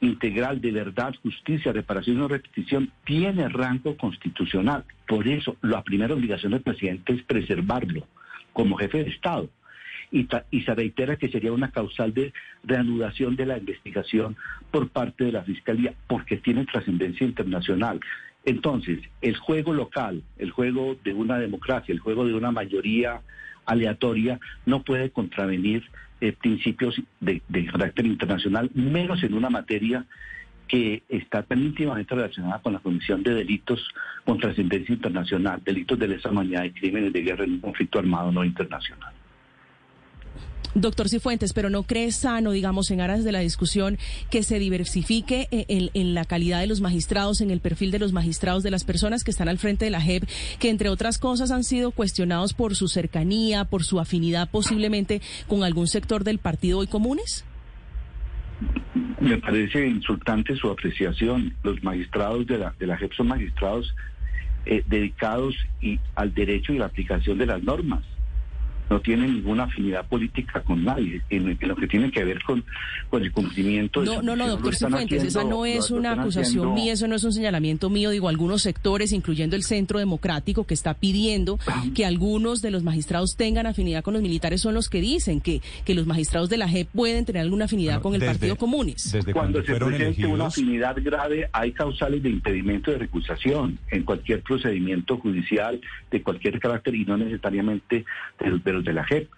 integral 0.00 0.60
de 0.60 0.72
verdad, 0.72 1.14
justicia, 1.22 1.72
reparación 1.72 2.16
y 2.16 2.18
no 2.18 2.28
repetición 2.28 2.90
tiene 3.04 3.48
rango 3.48 3.96
constitucional. 3.96 4.84
Por 5.06 5.28
eso, 5.28 5.56
la 5.62 5.82
primera 5.82 6.14
obligación 6.14 6.52
del 6.52 6.62
presidente 6.62 7.14
es 7.14 7.22
preservarlo 7.22 8.06
como 8.52 8.76
jefe 8.76 9.04
de 9.04 9.10
Estado. 9.10 9.48
Y, 10.14 10.60
se 10.60 10.74
reitera 10.76 11.16
que 11.16 11.28
sería 11.28 11.52
una 11.52 11.72
causal 11.72 12.14
de 12.14 12.32
reanudación 12.62 13.34
de 13.34 13.46
la 13.46 13.58
investigación 13.58 14.36
por 14.70 14.88
parte 14.88 15.24
de 15.24 15.32
la 15.32 15.42
Fiscalía, 15.42 15.92
porque 16.06 16.36
tiene 16.36 16.64
trascendencia 16.66 17.26
internacional. 17.26 17.98
Entonces, 18.44 19.00
el 19.22 19.36
juego 19.36 19.72
local, 19.72 20.22
el 20.38 20.52
juego 20.52 20.96
de 21.02 21.14
una 21.14 21.40
democracia, 21.40 21.92
el 21.92 21.98
juego 21.98 22.24
de 22.26 22.34
una 22.34 22.52
mayoría 22.52 23.22
aleatoria, 23.66 24.38
no 24.66 24.84
puede 24.84 25.10
contravenir 25.10 25.82
eh, 26.20 26.32
principios 26.32 26.94
de, 27.18 27.40
carácter 27.72 28.06
internacional, 28.06 28.70
menos 28.72 29.20
en 29.24 29.34
una 29.34 29.50
materia 29.50 30.06
que 30.68 31.02
está 31.08 31.42
tan 31.42 31.60
íntimamente 31.60 32.14
relacionada 32.14 32.62
con 32.62 32.72
la 32.72 32.78
comisión 32.78 33.24
de 33.24 33.34
delitos 33.34 33.84
con 34.24 34.38
trascendencia 34.38 34.94
internacional, 34.94 35.60
delitos 35.64 35.98
de 35.98 36.06
lesa 36.06 36.30
humanidad 36.30 36.64
y 36.64 36.70
crímenes 36.70 37.12
de 37.12 37.22
guerra 37.22 37.44
en 37.44 37.54
un 37.54 37.60
conflicto 37.60 37.98
armado 37.98 38.30
no 38.30 38.44
internacional. 38.44 39.13
Doctor 40.74 41.08
Cifuentes, 41.08 41.52
pero 41.52 41.70
¿no 41.70 41.84
cree 41.84 42.10
sano, 42.10 42.50
digamos, 42.50 42.90
en 42.90 43.00
aras 43.00 43.22
de 43.22 43.30
la 43.30 43.38
discusión, 43.38 43.96
que 44.28 44.42
se 44.42 44.58
diversifique 44.58 45.46
eh, 45.52 45.90
en, 45.94 46.14
la 46.14 46.24
calidad 46.24 46.60
de 46.60 46.66
los 46.66 46.80
magistrados, 46.80 47.40
en 47.40 47.52
el 47.52 47.60
perfil 47.60 47.92
de 47.92 48.00
los 48.00 48.12
magistrados, 48.12 48.64
de 48.64 48.72
las 48.72 48.84
personas 48.84 49.22
que 49.22 49.30
están 49.30 49.48
al 49.48 49.58
frente 49.58 49.84
de 49.84 49.92
la 49.92 50.00
JEP, 50.00 50.24
que 50.58 50.70
entre 50.70 50.88
otras 50.88 51.18
cosas 51.18 51.52
han 51.52 51.62
sido 51.62 51.92
cuestionados 51.92 52.54
por 52.54 52.74
su 52.74 52.88
cercanía, 52.88 53.64
por 53.64 53.84
su 53.84 54.00
afinidad 54.00 54.50
posiblemente 54.50 55.22
con 55.46 55.62
algún 55.62 55.86
sector 55.86 56.24
del 56.24 56.38
partido 56.38 56.78
hoy 56.78 56.88
comunes? 56.88 57.44
Me 59.20 59.38
parece 59.38 59.86
insultante 59.86 60.56
su 60.56 60.68
apreciación. 60.68 61.54
Los 61.62 61.82
magistrados 61.84 62.46
de 62.46 62.58
la, 62.58 62.74
de 62.78 62.96
JEP 62.96 63.12
son 63.12 63.28
magistrados 63.28 63.94
eh, 64.66 64.82
dedicados 64.86 65.54
y 65.80 66.00
al 66.16 66.34
derecho 66.34 66.72
y 66.72 66.78
la 66.78 66.86
aplicación 66.86 67.38
de 67.38 67.46
las 67.46 67.62
normas 67.62 68.02
no 68.90 69.00
tiene 69.00 69.26
ninguna 69.26 69.64
afinidad 69.64 70.06
política 70.06 70.60
con 70.60 70.84
nadie, 70.84 71.22
en, 71.30 71.58
lo 71.60 71.76
que 71.76 71.86
tiene 71.86 72.10
que 72.10 72.24
ver 72.24 72.42
con, 72.42 72.64
con 73.08 73.22
el 73.22 73.32
cumplimiento 73.32 74.00
de... 74.00 74.06
No, 74.06 74.22
no, 74.22 74.36
no, 74.36 74.48
doctor 74.48 74.74
Cifuentes, 74.74 75.22
esa 75.22 75.44
no 75.44 75.64
es 75.64 75.90
una 75.90 76.12
acusación 76.12 76.74
mía, 76.74 76.92
eso 76.92 77.08
no 77.08 77.16
es 77.16 77.24
un 77.24 77.32
señalamiento 77.32 77.90
mío, 77.90 78.10
digo, 78.10 78.28
algunos 78.28 78.62
sectores, 78.62 79.12
incluyendo 79.12 79.56
el 79.56 79.62
Centro 79.62 79.98
Democrático, 79.98 80.64
que 80.64 80.74
está 80.74 80.94
pidiendo 80.94 81.58
que 81.94 82.04
algunos 82.06 82.60
de 82.60 82.70
los 82.70 82.82
magistrados 82.82 83.36
tengan 83.36 83.66
afinidad 83.66 84.02
con 84.02 84.14
los 84.14 84.22
militares, 84.22 84.60
son 84.60 84.74
los 84.74 84.88
que 84.88 85.00
dicen 85.00 85.40
que, 85.40 85.60
que 85.84 85.94
los 85.94 86.06
magistrados 86.06 86.50
de 86.50 86.58
la 86.58 86.68
JEP 86.68 86.88
pueden 86.88 87.24
tener 87.24 87.42
alguna 87.42 87.64
afinidad 87.64 88.02
con 88.02 88.14
el 88.14 88.20
Partido 88.24 88.56
Comunes. 88.56 89.12
Desde 89.12 89.32
cuando, 89.32 89.62
se 89.62 89.74
presente 89.76 90.26
una 90.26 90.46
afinidad 90.46 90.96
grave, 91.02 91.48
hay 91.52 91.72
causales 91.72 92.22
de 92.22 92.30
impedimento 92.30 92.90
de 92.90 92.98
recusación 92.98 93.78
en 93.90 94.02
cualquier 94.02 94.42
procedimiento 94.42 95.16
judicial 95.18 95.80
de 96.10 96.22
cualquier 96.22 96.60
carácter 96.60 96.94
y 96.94 97.04
no 97.04 97.16
necesariamente 97.16 98.04
del 98.38 98.62
de 98.62 98.73
la 98.82 99.04
JEP. 99.04 99.28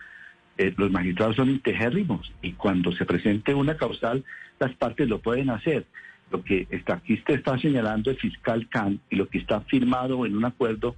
Eh, 0.58 0.72
los 0.76 0.90
magistrados 0.90 1.36
son 1.36 1.50
integérrimos 1.50 2.32
y 2.40 2.52
cuando 2.52 2.90
se 2.92 3.04
presente 3.04 3.52
una 3.52 3.76
causal, 3.76 4.24
las 4.58 4.74
partes 4.74 5.08
lo 5.08 5.18
pueden 5.20 5.50
hacer. 5.50 5.84
Lo 6.30 6.42
que 6.42 6.66
está, 6.70 6.94
aquí 6.94 7.14
usted 7.14 7.34
está 7.34 7.58
señalando 7.58 8.10
el 8.10 8.16
fiscal 8.16 8.66
Khan 8.68 9.00
y 9.10 9.16
lo 9.16 9.28
que 9.28 9.38
está 9.38 9.60
firmado 9.62 10.24
en 10.26 10.36
un 10.36 10.44
acuerdo 10.44 10.96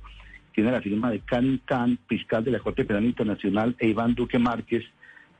tiene 0.54 0.72
la 0.72 0.80
firma 0.80 1.10
de 1.10 1.20
Khan 1.20 1.60
Khan, 1.64 1.98
fiscal 2.08 2.44
de 2.44 2.50
la 2.52 2.60
Corte 2.60 2.84
Penal 2.84 3.04
Internacional, 3.04 3.76
e 3.78 3.88
Iván 3.88 4.14
Duque 4.14 4.38
Márquez, 4.38 4.84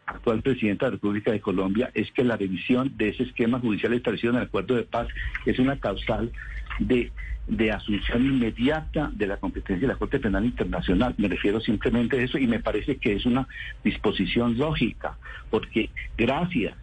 actual 0.06 0.42
presidente 0.42 0.84
de 0.84 0.90
la 0.90 0.94
República 0.96 1.32
de 1.32 1.40
Colombia, 1.40 1.90
es 1.94 2.10
que 2.12 2.24
la 2.24 2.36
revisión 2.36 2.96
de 2.96 3.08
ese 3.10 3.24
esquema 3.24 3.58
judicial 3.58 3.92
establecido 3.92 4.32
en 4.32 4.38
el 4.38 4.44
acuerdo 4.44 4.74
de 4.74 4.84
paz 4.84 5.08
es 5.44 5.58
una 5.58 5.78
causal 5.78 6.30
de 6.78 7.72
asunción 7.72 8.24
inmediata 8.24 9.10
de 9.12 9.26
la 9.26 9.38
competencia 9.38 9.86
de 9.86 9.92
la 9.92 9.98
Corte 9.98 10.18
Penal 10.18 10.44
Internacional. 10.44 11.14
Me 11.18 11.28
refiero 11.28 11.60
simplemente 11.60 12.18
a 12.18 12.22
eso 12.22 12.38
y 12.38 12.46
me 12.46 12.60
parece 12.60 12.96
que 12.96 13.14
es 13.14 13.26
una 13.26 13.48
disposición 13.82 14.58
lógica, 14.58 15.16
porque 15.50 15.90
gracias 16.16 16.74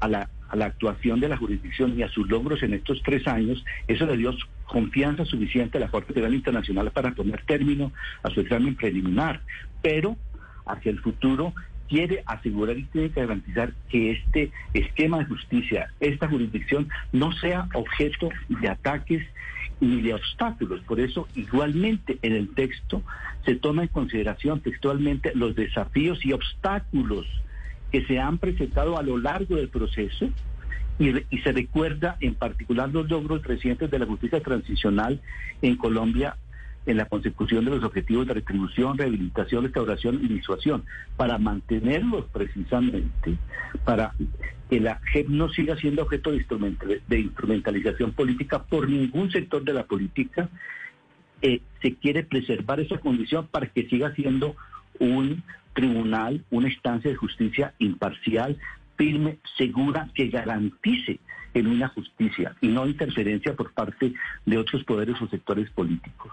a 0.00 0.08
la, 0.08 0.28
a 0.48 0.56
la 0.56 0.66
actuación 0.66 1.20
de 1.20 1.28
la 1.28 1.36
jurisdicción 1.36 1.98
y 1.98 2.02
a 2.02 2.08
sus 2.08 2.28
logros 2.28 2.62
en 2.62 2.74
estos 2.74 3.02
tres 3.02 3.26
años, 3.26 3.64
eso 3.88 4.04
le 4.04 4.16
dio 4.16 4.34
confianza 4.66 5.24
suficiente 5.24 5.78
a 5.78 5.80
la 5.80 5.88
Corte 5.88 6.12
Penal 6.12 6.34
Internacional 6.34 6.90
para 6.90 7.12
poner 7.12 7.42
término 7.46 7.92
a 8.22 8.30
su 8.30 8.40
examen 8.40 8.74
preliminar. 8.74 9.40
Pero 9.82 10.16
hacia 10.66 10.90
el 10.90 11.00
futuro 11.00 11.54
quiere 11.92 12.22
asegurar 12.24 12.78
y 12.78 12.84
tiene 12.84 13.10
que 13.10 13.20
garantizar 13.20 13.74
que 13.90 14.12
este 14.12 14.50
esquema 14.72 15.18
de 15.18 15.26
justicia, 15.26 15.92
esta 16.00 16.26
jurisdicción, 16.26 16.88
no 17.12 17.32
sea 17.32 17.68
objeto 17.74 18.30
de 18.48 18.66
ataques 18.66 19.22
ni 19.78 20.00
de 20.00 20.14
obstáculos. 20.14 20.80
Por 20.84 21.00
eso, 21.00 21.28
igualmente 21.34 22.18
en 22.22 22.32
el 22.32 22.48
texto 22.54 23.02
se 23.44 23.56
toma 23.56 23.82
en 23.82 23.88
consideración 23.88 24.60
textualmente 24.60 25.32
los 25.34 25.54
desafíos 25.54 26.24
y 26.24 26.32
obstáculos 26.32 27.26
que 27.90 28.02
se 28.06 28.18
han 28.18 28.38
presentado 28.38 28.96
a 28.96 29.02
lo 29.02 29.18
largo 29.18 29.56
del 29.56 29.68
proceso 29.68 30.30
y, 30.98 31.10
y, 31.28 31.38
se 31.42 31.52
recuerda 31.52 32.16
en 32.20 32.34
particular 32.34 32.88
los 32.88 33.10
logros 33.10 33.42
recientes 33.42 33.90
de 33.90 33.98
la 33.98 34.06
justicia 34.06 34.40
transicional 34.40 35.20
en 35.60 35.76
Colombia 35.76 36.36
en 36.86 36.96
la 36.96 37.06
consecución 37.06 37.64
de 37.64 37.70
los 37.70 37.84
objetivos 37.84 38.26
de 38.26 38.34
retribución, 38.34 38.98
rehabilitación, 38.98 39.64
restauración 39.64 40.20
y 40.22 40.28
disuasión, 40.28 40.84
para 41.16 41.38
mantenerlos 41.38 42.26
precisamente, 42.32 43.36
para 43.84 44.14
que 44.68 44.80
la 44.80 45.00
JEP 45.12 45.28
no 45.28 45.48
siga 45.50 45.76
siendo 45.76 46.02
objeto 46.02 46.32
de, 46.32 47.20
instrumentalización 47.20 48.12
política 48.12 48.62
por 48.62 48.88
ningún 48.88 49.30
sector 49.30 49.62
de 49.64 49.74
la 49.74 49.84
política, 49.84 50.48
eh, 51.40 51.60
se 51.80 51.94
quiere 51.96 52.24
preservar 52.24 52.80
esa 52.80 52.98
condición 52.98 53.46
para 53.48 53.66
que 53.66 53.88
siga 53.88 54.14
siendo 54.14 54.56
un 54.98 55.42
tribunal, 55.74 56.44
una 56.50 56.68
instancia 56.68 57.10
de 57.10 57.16
justicia 57.16 57.74
imparcial, 57.78 58.56
firme, 58.96 59.38
segura, 59.56 60.08
que 60.14 60.28
garantice 60.28 61.18
en 61.54 61.66
una 61.66 61.88
justicia 61.88 62.54
y 62.60 62.68
no 62.68 62.86
interferencia 62.86 63.54
por 63.54 63.72
parte 63.72 64.12
de 64.46 64.58
otros 64.58 64.84
poderes 64.84 65.20
o 65.20 65.28
sectores 65.28 65.70
políticos. 65.70 66.32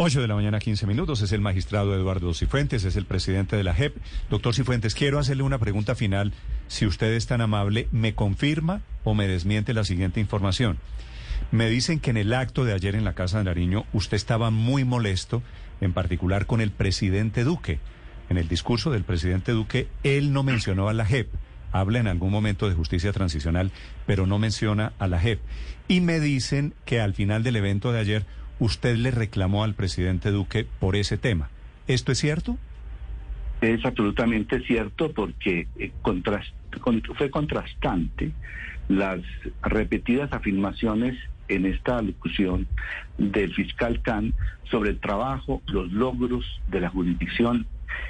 8 0.00 0.20
de 0.20 0.28
la 0.28 0.36
mañana, 0.36 0.60
15 0.60 0.86
minutos. 0.86 1.22
Es 1.22 1.32
el 1.32 1.40
magistrado 1.40 1.92
Eduardo 1.92 2.32
Cifuentes, 2.32 2.84
es 2.84 2.94
el 2.94 3.04
presidente 3.04 3.56
de 3.56 3.64
la 3.64 3.74
JEP. 3.74 3.96
Doctor 4.30 4.54
Cifuentes, 4.54 4.94
quiero 4.94 5.18
hacerle 5.18 5.42
una 5.42 5.58
pregunta 5.58 5.96
final. 5.96 6.32
Si 6.68 6.86
usted 6.86 7.14
es 7.14 7.26
tan 7.26 7.40
amable, 7.40 7.88
¿me 7.90 8.14
confirma 8.14 8.80
o 9.02 9.14
me 9.14 9.26
desmiente 9.26 9.74
la 9.74 9.82
siguiente 9.82 10.20
información? 10.20 10.78
Me 11.50 11.68
dicen 11.68 11.98
que 11.98 12.10
en 12.10 12.16
el 12.16 12.32
acto 12.32 12.64
de 12.64 12.74
ayer 12.74 12.94
en 12.94 13.02
la 13.02 13.14
Casa 13.14 13.38
de 13.38 13.44
Nariño 13.44 13.86
usted 13.92 14.16
estaba 14.16 14.52
muy 14.52 14.84
molesto, 14.84 15.42
en 15.80 15.92
particular 15.92 16.46
con 16.46 16.60
el 16.60 16.70
presidente 16.70 17.42
Duque. 17.42 17.80
En 18.28 18.38
el 18.38 18.46
discurso 18.46 18.92
del 18.92 19.02
presidente 19.02 19.50
Duque, 19.50 19.88
él 20.04 20.32
no 20.32 20.44
mencionó 20.44 20.88
a 20.88 20.92
la 20.92 21.06
JEP. 21.06 21.28
Habla 21.72 21.98
en 21.98 22.06
algún 22.06 22.30
momento 22.30 22.68
de 22.68 22.76
justicia 22.76 23.12
transicional, 23.12 23.72
pero 24.06 24.28
no 24.28 24.38
menciona 24.38 24.92
a 25.00 25.08
la 25.08 25.18
JEP. 25.18 25.40
Y 25.88 26.02
me 26.02 26.20
dicen 26.20 26.72
que 26.84 27.00
al 27.00 27.14
final 27.14 27.42
del 27.42 27.56
evento 27.56 27.90
de 27.90 27.98
ayer 27.98 28.26
usted 28.58 28.96
le 28.96 29.10
reclamó 29.10 29.64
al 29.64 29.74
presidente 29.74 30.30
Duque 30.30 30.66
por 30.78 30.96
ese 30.96 31.18
tema. 31.18 31.48
¿Esto 31.86 32.12
es 32.12 32.18
cierto? 32.18 32.58
Es 33.60 33.84
absolutamente 33.84 34.60
cierto 34.60 35.12
porque 35.12 35.66
eh, 35.78 35.90
fue 37.16 37.30
contrastante 37.30 38.32
las 38.88 39.20
repetidas 39.62 40.32
afirmaciones 40.32 41.18
en 41.48 41.66
esta 41.66 42.00
discusión 42.02 42.66
del 43.16 43.52
fiscal 43.54 44.00
Khan 44.02 44.34
sobre 44.70 44.90
el 44.90 45.00
trabajo, 45.00 45.62
los 45.66 45.90
logros 45.92 46.44
de 46.68 46.80
la 46.80 46.90
jurisdicción 46.90 47.66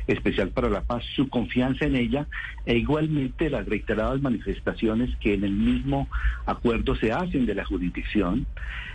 especial 0.07 0.51
para 0.51 0.69
la 0.69 0.83
paz, 0.83 1.05
su 1.15 1.29
confianza 1.29 1.85
en 1.85 1.97
ella 1.97 2.27
e 2.67 2.77
igualmente 2.77 3.51
las 3.51 3.67
reiteradas 3.67 4.21
manifestaciones 4.21 5.15
que 5.17 5.35
en 5.35 5.45
el 5.45 5.53
mismo 5.53 6.09
acuerdo 6.47 6.97
se 6.97 7.13
hacen 7.13 7.47
de 7.47 7.55
la 7.55 7.65
jurisdicción, 7.65 8.47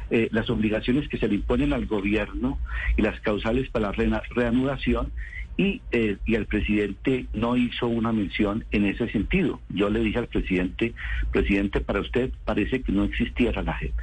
eh, 0.09 0.29
las 0.31 0.49
obligaciones 0.49 1.07
que 1.07 1.17
se 1.17 1.27
le 1.27 1.35
imponen 1.35 1.73
al 1.73 1.85
gobierno 1.85 2.59
y 2.97 3.01
las 3.01 3.19
causales 3.21 3.69
para 3.69 3.91
la 3.91 4.21
reanudación 4.29 5.11
y, 5.57 5.81
eh, 5.91 6.17
y 6.25 6.35
el 6.35 6.45
presidente 6.45 7.27
no 7.33 7.55
hizo 7.55 7.87
una 7.87 8.11
mención 8.11 8.65
en 8.71 8.85
ese 8.85 9.09
sentido. 9.09 9.59
Yo 9.69 9.89
le 9.89 9.99
dije 9.99 10.19
al 10.19 10.27
presidente, 10.27 10.93
presidente, 11.31 11.81
para 11.81 11.99
usted 11.99 12.31
parece 12.45 12.81
que 12.81 12.91
no 12.91 13.03
existiera 13.03 13.61
la 13.61 13.73
JEP. 13.73 13.93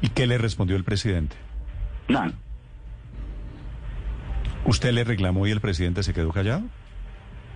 ¿Y 0.00 0.08
qué 0.08 0.26
le 0.26 0.38
respondió 0.38 0.76
el 0.76 0.84
presidente? 0.84 1.36
Nada. 2.08 2.32
¿Usted 4.64 4.92
le 4.92 5.04
reclamó 5.04 5.46
y 5.46 5.50
el 5.50 5.60
presidente 5.60 6.02
se 6.02 6.14
quedó 6.14 6.30
callado? 6.30 6.62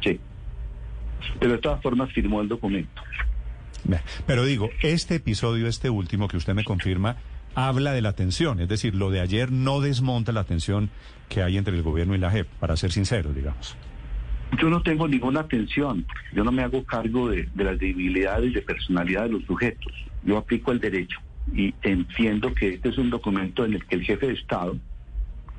Sí. 0.02 0.18
Pero 1.38 1.52
de 1.52 1.58
todas 1.58 1.82
formas 1.82 2.12
firmó 2.12 2.40
el 2.40 2.48
documento. 2.48 3.02
Pero 4.26 4.44
digo, 4.44 4.70
este 4.82 5.16
episodio, 5.16 5.66
este 5.66 5.90
último 5.90 6.28
que 6.28 6.36
usted 6.36 6.54
me 6.54 6.64
confirma, 6.64 7.16
habla 7.54 7.92
de 7.92 8.02
la 8.02 8.12
tensión, 8.12 8.60
es 8.60 8.68
decir, 8.68 8.94
lo 8.94 9.10
de 9.10 9.20
ayer 9.20 9.52
no 9.52 9.80
desmonta 9.80 10.32
la 10.32 10.44
tensión 10.44 10.90
que 11.28 11.42
hay 11.42 11.56
entre 11.56 11.76
el 11.76 11.82
gobierno 11.82 12.14
y 12.14 12.18
la 12.18 12.30
JEP, 12.30 12.46
para 12.60 12.76
ser 12.76 12.92
sincero, 12.92 13.32
digamos. 13.32 13.76
Yo 14.60 14.68
no 14.68 14.82
tengo 14.82 15.08
ninguna 15.08 15.48
tensión, 15.48 16.04
yo 16.34 16.44
no 16.44 16.52
me 16.52 16.62
hago 16.62 16.84
cargo 16.84 17.30
de, 17.30 17.48
las 17.54 17.78
debilidades 17.78 18.52
de 18.52 18.60
personalidad 18.60 19.24
de 19.24 19.30
los 19.30 19.44
sujetos, 19.44 19.92
yo 20.24 20.36
aplico 20.36 20.72
el 20.72 20.78
derecho 20.78 21.18
y 21.54 21.74
entiendo 21.82 22.54
que 22.54 22.74
este 22.74 22.90
es 22.90 22.98
un 22.98 23.10
documento 23.10 23.64
en 23.64 23.74
el 23.74 23.84
que 23.86 23.96
el 23.96 24.04
jefe 24.04 24.26
de 24.26 24.34
Estado, 24.34 24.76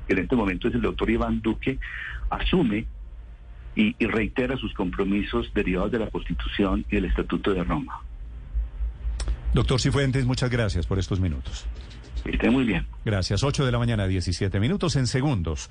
que 0.06 0.12
en 0.12 0.20
este 0.20 0.36
momento 0.36 0.68
es 0.68 0.74
el 0.74 0.82
doctor 0.82 1.10
Iván 1.10 1.42
Duque, 1.42 1.78
asume 2.30 2.86
y, 3.74 3.96
y 3.98 4.06
reitera 4.06 4.56
sus 4.56 4.72
compromisos 4.74 5.52
derivados 5.54 5.90
de 5.90 5.98
la 5.98 6.10
Constitución 6.10 6.84
y 6.88 6.94
del 6.94 7.06
Estatuto 7.06 7.52
de 7.52 7.64
Roma. 7.64 8.00
Doctor 9.54 9.80
Cifuentes, 9.80 10.26
muchas 10.26 10.50
gracias 10.50 10.86
por 10.86 10.98
estos 10.98 11.20
minutos. 11.20 11.64
Esté 12.24 12.50
muy 12.50 12.64
bien. 12.64 12.86
Gracias. 13.04 13.44
8 13.44 13.64
de 13.64 13.72
la 13.72 13.78
mañana, 13.78 14.06
17 14.06 14.58
minutos 14.58 14.96
en 14.96 15.06
segundos. 15.06 15.70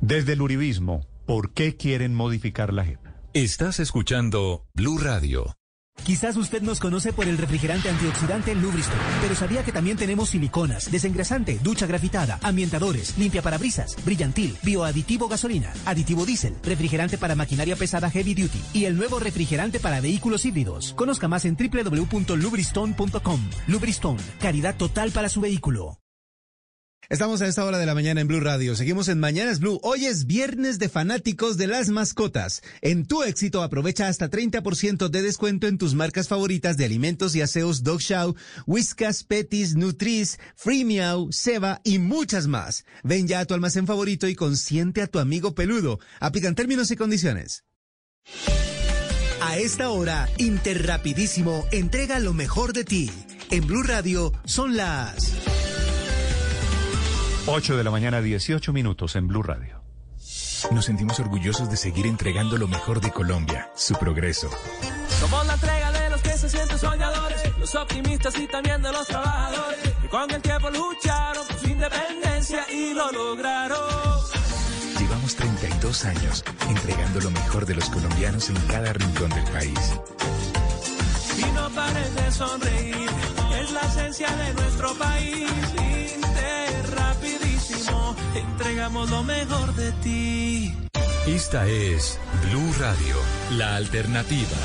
Desde 0.00 0.34
el 0.34 0.42
Uribismo, 0.42 1.06
¿por 1.24 1.54
qué 1.54 1.76
quieren 1.76 2.14
modificar 2.14 2.72
la 2.72 2.84
JEP? 2.84 3.00
Estás 3.32 3.80
escuchando 3.80 4.66
Blue 4.74 4.98
Radio. 4.98 5.56
Quizás 6.04 6.36
usted 6.36 6.62
nos 6.62 6.78
conoce 6.78 7.12
por 7.12 7.26
el 7.26 7.36
refrigerante 7.36 7.88
antioxidante 7.90 8.54
Lubriston, 8.54 8.98
pero 9.20 9.34
sabía 9.34 9.64
que 9.64 9.72
también 9.72 9.96
tenemos 9.96 10.30
siliconas, 10.30 10.90
desengrasante, 10.90 11.58
ducha 11.62 11.86
grafitada, 11.86 12.38
ambientadores, 12.42 13.18
limpia 13.18 13.42
parabrisas, 13.42 13.96
brillantil, 14.04 14.56
bioaditivo 14.62 15.28
gasolina, 15.28 15.72
aditivo 15.84 16.24
diésel, 16.24 16.54
refrigerante 16.62 17.18
para 17.18 17.34
maquinaria 17.34 17.76
pesada 17.76 18.10
heavy 18.10 18.34
duty 18.34 18.60
y 18.72 18.84
el 18.84 18.96
nuevo 18.96 19.18
refrigerante 19.18 19.80
para 19.80 20.00
vehículos 20.00 20.44
híbridos. 20.44 20.92
Conozca 20.94 21.26
más 21.28 21.44
en 21.44 21.56
www.lubriston.com. 21.56 23.40
Lubriston, 23.66 24.16
caridad 24.40 24.76
total 24.76 25.10
para 25.10 25.28
su 25.28 25.40
vehículo. 25.40 25.98
Estamos 27.08 27.40
a 27.40 27.46
esta 27.46 27.64
hora 27.64 27.78
de 27.78 27.86
la 27.86 27.94
mañana 27.94 28.20
en 28.20 28.26
Blue 28.26 28.40
Radio. 28.40 28.74
Seguimos 28.74 29.06
en 29.06 29.20
Mañanas 29.20 29.60
Blue. 29.60 29.78
Hoy 29.84 30.06
es 30.06 30.26
viernes 30.26 30.80
de 30.80 30.88
fanáticos 30.88 31.56
de 31.56 31.68
las 31.68 31.88
mascotas. 31.88 32.62
En 32.80 33.06
tu 33.06 33.22
éxito 33.22 33.62
aprovecha 33.62 34.08
hasta 34.08 34.28
30% 34.28 35.08
de 35.08 35.22
descuento 35.22 35.68
en 35.68 35.78
tus 35.78 35.94
marcas 35.94 36.26
favoritas 36.26 36.76
de 36.76 36.84
alimentos 36.84 37.36
y 37.36 37.42
aseos 37.42 37.84
Dog 37.84 38.00
Show, 38.00 38.34
Whiskas, 38.66 39.22
Petis, 39.22 39.76
Nutris, 39.76 40.40
Free 40.56 40.84
Meow, 40.84 41.28
Seba 41.30 41.80
y 41.84 42.00
muchas 42.00 42.48
más. 42.48 42.84
Ven 43.04 43.28
ya 43.28 43.38
a 43.38 43.44
tu 43.44 43.54
almacén 43.54 43.86
favorito 43.86 44.26
y 44.26 44.34
consiente 44.34 45.00
a 45.00 45.06
tu 45.06 45.20
amigo 45.20 45.54
peludo. 45.54 46.00
Aplican 46.18 46.56
términos 46.56 46.90
y 46.90 46.96
condiciones. 46.96 47.62
A 49.40 49.58
esta 49.58 49.90
hora, 49.90 50.28
Interrapidísimo 50.38 51.66
entrega 51.70 52.18
lo 52.18 52.34
mejor 52.34 52.72
de 52.72 52.82
ti. 52.82 53.12
En 53.52 53.64
Blue 53.64 53.84
Radio 53.84 54.32
son 54.44 54.76
las 54.76 55.30
8 57.48 57.76
de 57.76 57.84
la 57.84 57.92
mañana, 57.92 58.20
18 58.20 58.72
minutos 58.72 59.14
en 59.14 59.28
Blue 59.28 59.42
Radio. 59.42 59.80
Nos 60.72 60.84
sentimos 60.84 61.20
orgullosos 61.20 61.70
de 61.70 61.76
seguir 61.76 62.06
entregando 62.06 62.58
lo 62.58 62.66
mejor 62.66 63.00
de 63.00 63.12
Colombia, 63.12 63.70
su 63.76 63.94
progreso. 63.94 64.50
Somos 65.20 65.46
la 65.46 65.54
entrega 65.54 65.92
de 65.92 66.10
los 66.10 66.20
que 66.22 66.30
se 66.30 66.48
sienten 66.48 66.76
soñadores, 66.76 67.56
los 67.56 67.72
optimistas 67.76 68.36
y 68.40 68.48
también 68.48 68.82
de 68.82 68.90
los 68.90 69.06
trabajadores, 69.06 69.78
que 70.02 70.08
con 70.08 70.28
el 70.28 70.42
tiempo 70.42 70.70
lucharon 70.70 71.46
por 71.46 71.56
su 71.56 71.68
independencia 71.68 72.66
y 72.68 72.94
lo 72.94 73.12
lograron. 73.12 73.78
Llevamos 74.98 75.36
32 75.36 76.04
años 76.04 76.44
entregando 76.68 77.20
lo 77.20 77.30
mejor 77.30 77.64
de 77.64 77.76
los 77.76 77.88
colombianos 77.90 78.50
en 78.50 78.56
cada 78.66 78.92
rincón 78.92 79.30
del 79.30 79.44
país. 79.44 80.00
Y 81.38 81.52
no 81.52 81.70
pares 81.70 82.12
de 82.12 82.32
sonreír, 82.32 83.10
es 83.62 83.70
la 83.70 83.82
esencia 83.82 84.28
de 84.36 84.54
nuestro 84.54 84.94
país 84.94 85.46
entregamos 88.38 89.10
lo 89.10 89.22
mejor 89.22 89.74
de 89.74 89.92
ti. 90.02 90.74
Esta 91.26 91.66
es 91.66 92.20
Blue 92.48 92.72
Radio, 92.78 93.16
la 93.56 93.76
alternativa. 93.76 94.56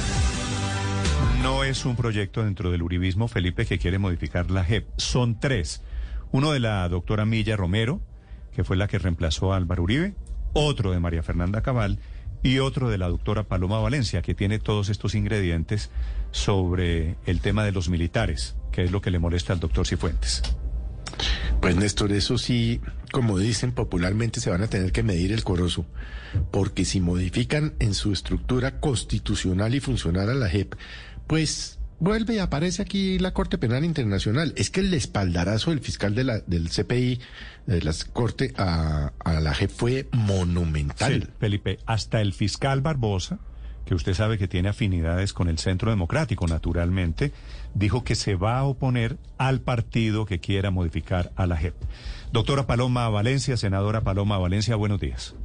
No 1.41 1.63
es 1.63 1.85
un 1.85 1.95
proyecto 1.95 2.43
dentro 2.43 2.71
del 2.71 2.83
Uribismo, 2.83 3.27
Felipe, 3.27 3.65
que 3.65 3.79
quiere 3.79 3.97
modificar 3.97 4.51
la 4.51 4.63
JEP. 4.63 4.87
Son 4.97 5.39
tres. 5.39 5.81
Uno 6.31 6.51
de 6.51 6.59
la 6.59 6.87
doctora 6.87 7.25
Milla 7.25 7.55
Romero, 7.55 8.01
que 8.53 8.63
fue 8.63 8.77
la 8.77 8.87
que 8.87 8.99
reemplazó 8.99 9.53
a 9.53 9.57
Álvaro 9.57 9.83
Uribe, 9.83 10.13
otro 10.53 10.91
de 10.91 10.99
María 10.99 11.23
Fernanda 11.23 11.61
Cabal 11.61 11.99
y 12.43 12.59
otro 12.59 12.89
de 12.89 12.97
la 12.97 13.07
doctora 13.07 13.43
Paloma 13.43 13.79
Valencia, 13.79 14.21
que 14.21 14.35
tiene 14.35 14.59
todos 14.59 14.89
estos 14.89 15.15
ingredientes 15.15 15.89
sobre 16.31 17.15
el 17.25 17.39
tema 17.41 17.63
de 17.63 17.71
los 17.71 17.89
militares, 17.89 18.55
que 18.71 18.83
es 18.83 18.91
lo 18.91 19.01
que 19.01 19.11
le 19.11 19.19
molesta 19.19 19.53
al 19.53 19.59
doctor 19.59 19.87
Cifuentes. 19.87 20.43
Pues 21.59 21.75
Néstor, 21.75 22.11
eso 22.11 22.37
sí, 22.37 22.81
como 23.11 23.37
dicen 23.37 23.73
popularmente, 23.73 24.39
se 24.39 24.49
van 24.49 24.63
a 24.63 24.67
tener 24.67 24.91
que 24.91 25.03
medir 25.03 25.31
el 25.31 25.43
corozo, 25.43 25.85
porque 26.49 26.85
si 26.85 27.01
modifican 27.01 27.73
en 27.79 27.93
su 27.93 28.13
estructura 28.13 28.79
constitucional 28.79 29.75
y 29.75 29.79
funcional 29.79 30.29
a 30.29 30.33
la 30.33 30.49
JEP, 30.49 30.75
pues 31.27 31.79
vuelve 31.99 32.35
y 32.35 32.39
aparece 32.39 32.81
aquí 32.81 33.19
la 33.19 33.33
Corte 33.33 33.57
Penal 33.57 33.85
Internacional. 33.85 34.53
Es 34.55 34.69
que 34.69 34.79
el 34.79 34.93
espaldarazo 34.93 35.69
del 35.69 35.81
fiscal 35.81 36.15
de 36.15 36.23
la, 36.23 36.39
del 36.39 36.69
CPI, 36.69 37.19
de 37.67 37.81
la 37.81 37.93
Corte, 38.13 38.53
a, 38.57 39.11
la 39.25 39.53
JEP 39.53 39.69
fue 39.69 40.09
monumental. 40.11 41.29
Felipe, 41.39 41.79
hasta 41.85 42.21
el 42.21 42.33
fiscal 42.33 42.81
Barbosa, 42.81 43.39
que 43.85 43.95
usted 43.95 44.13
sabe 44.13 44.37
que 44.37 44.47
tiene 44.47 44.69
afinidades 44.69 45.33
con 45.33 45.49
el 45.49 45.57
Centro 45.57 45.89
Democrático, 45.91 46.47
naturalmente, 46.47 47.33
dijo 47.73 48.03
que 48.03 48.15
se 48.15 48.35
va 48.35 48.57
a 48.57 48.63
oponer 48.63 49.17
al 49.37 49.61
partido 49.61 50.25
que 50.25 50.39
quiera 50.39 50.71
modificar 50.71 51.31
a 51.35 51.45
la 51.45 51.57
JEP. 51.57 51.75
Doctora 52.31 52.65
Paloma 52.65 53.09
Valencia, 53.09 53.57
senadora 53.57 54.01
Paloma 54.01 54.37
Valencia, 54.37 54.77
buenos 54.77 55.01
días. 55.01 55.35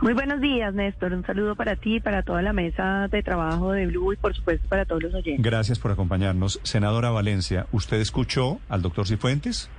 Muy 0.00 0.12
buenos 0.12 0.40
días, 0.40 0.74
Néstor. 0.74 1.12
Un 1.12 1.24
saludo 1.24 1.54
para 1.54 1.76
ti, 1.76 2.00
para 2.00 2.22
toda 2.22 2.42
la 2.42 2.52
mesa 2.52 3.06
de 3.08 3.22
trabajo 3.22 3.72
de 3.72 3.86
Blue 3.86 4.12
y 4.12 4.16
por 4.16 4.34
supuesto 4.34 4.68
para 4.68 4.84
todos 4.84 5.04
los 5.04 5.14
oyentes. 5.14 5.44
Gracias 5.44 5.78
por 5.78 5.92
acompañarnos. 5.92 6.60
Senadora 6.64 7.10
Valencia, 7.10 7.66
¿usted 7.70 8.00
escuchó 8.00 8.58
al 8.68 8.82
doctor 8.82 9.06
Cifuentes? 9.06 9.70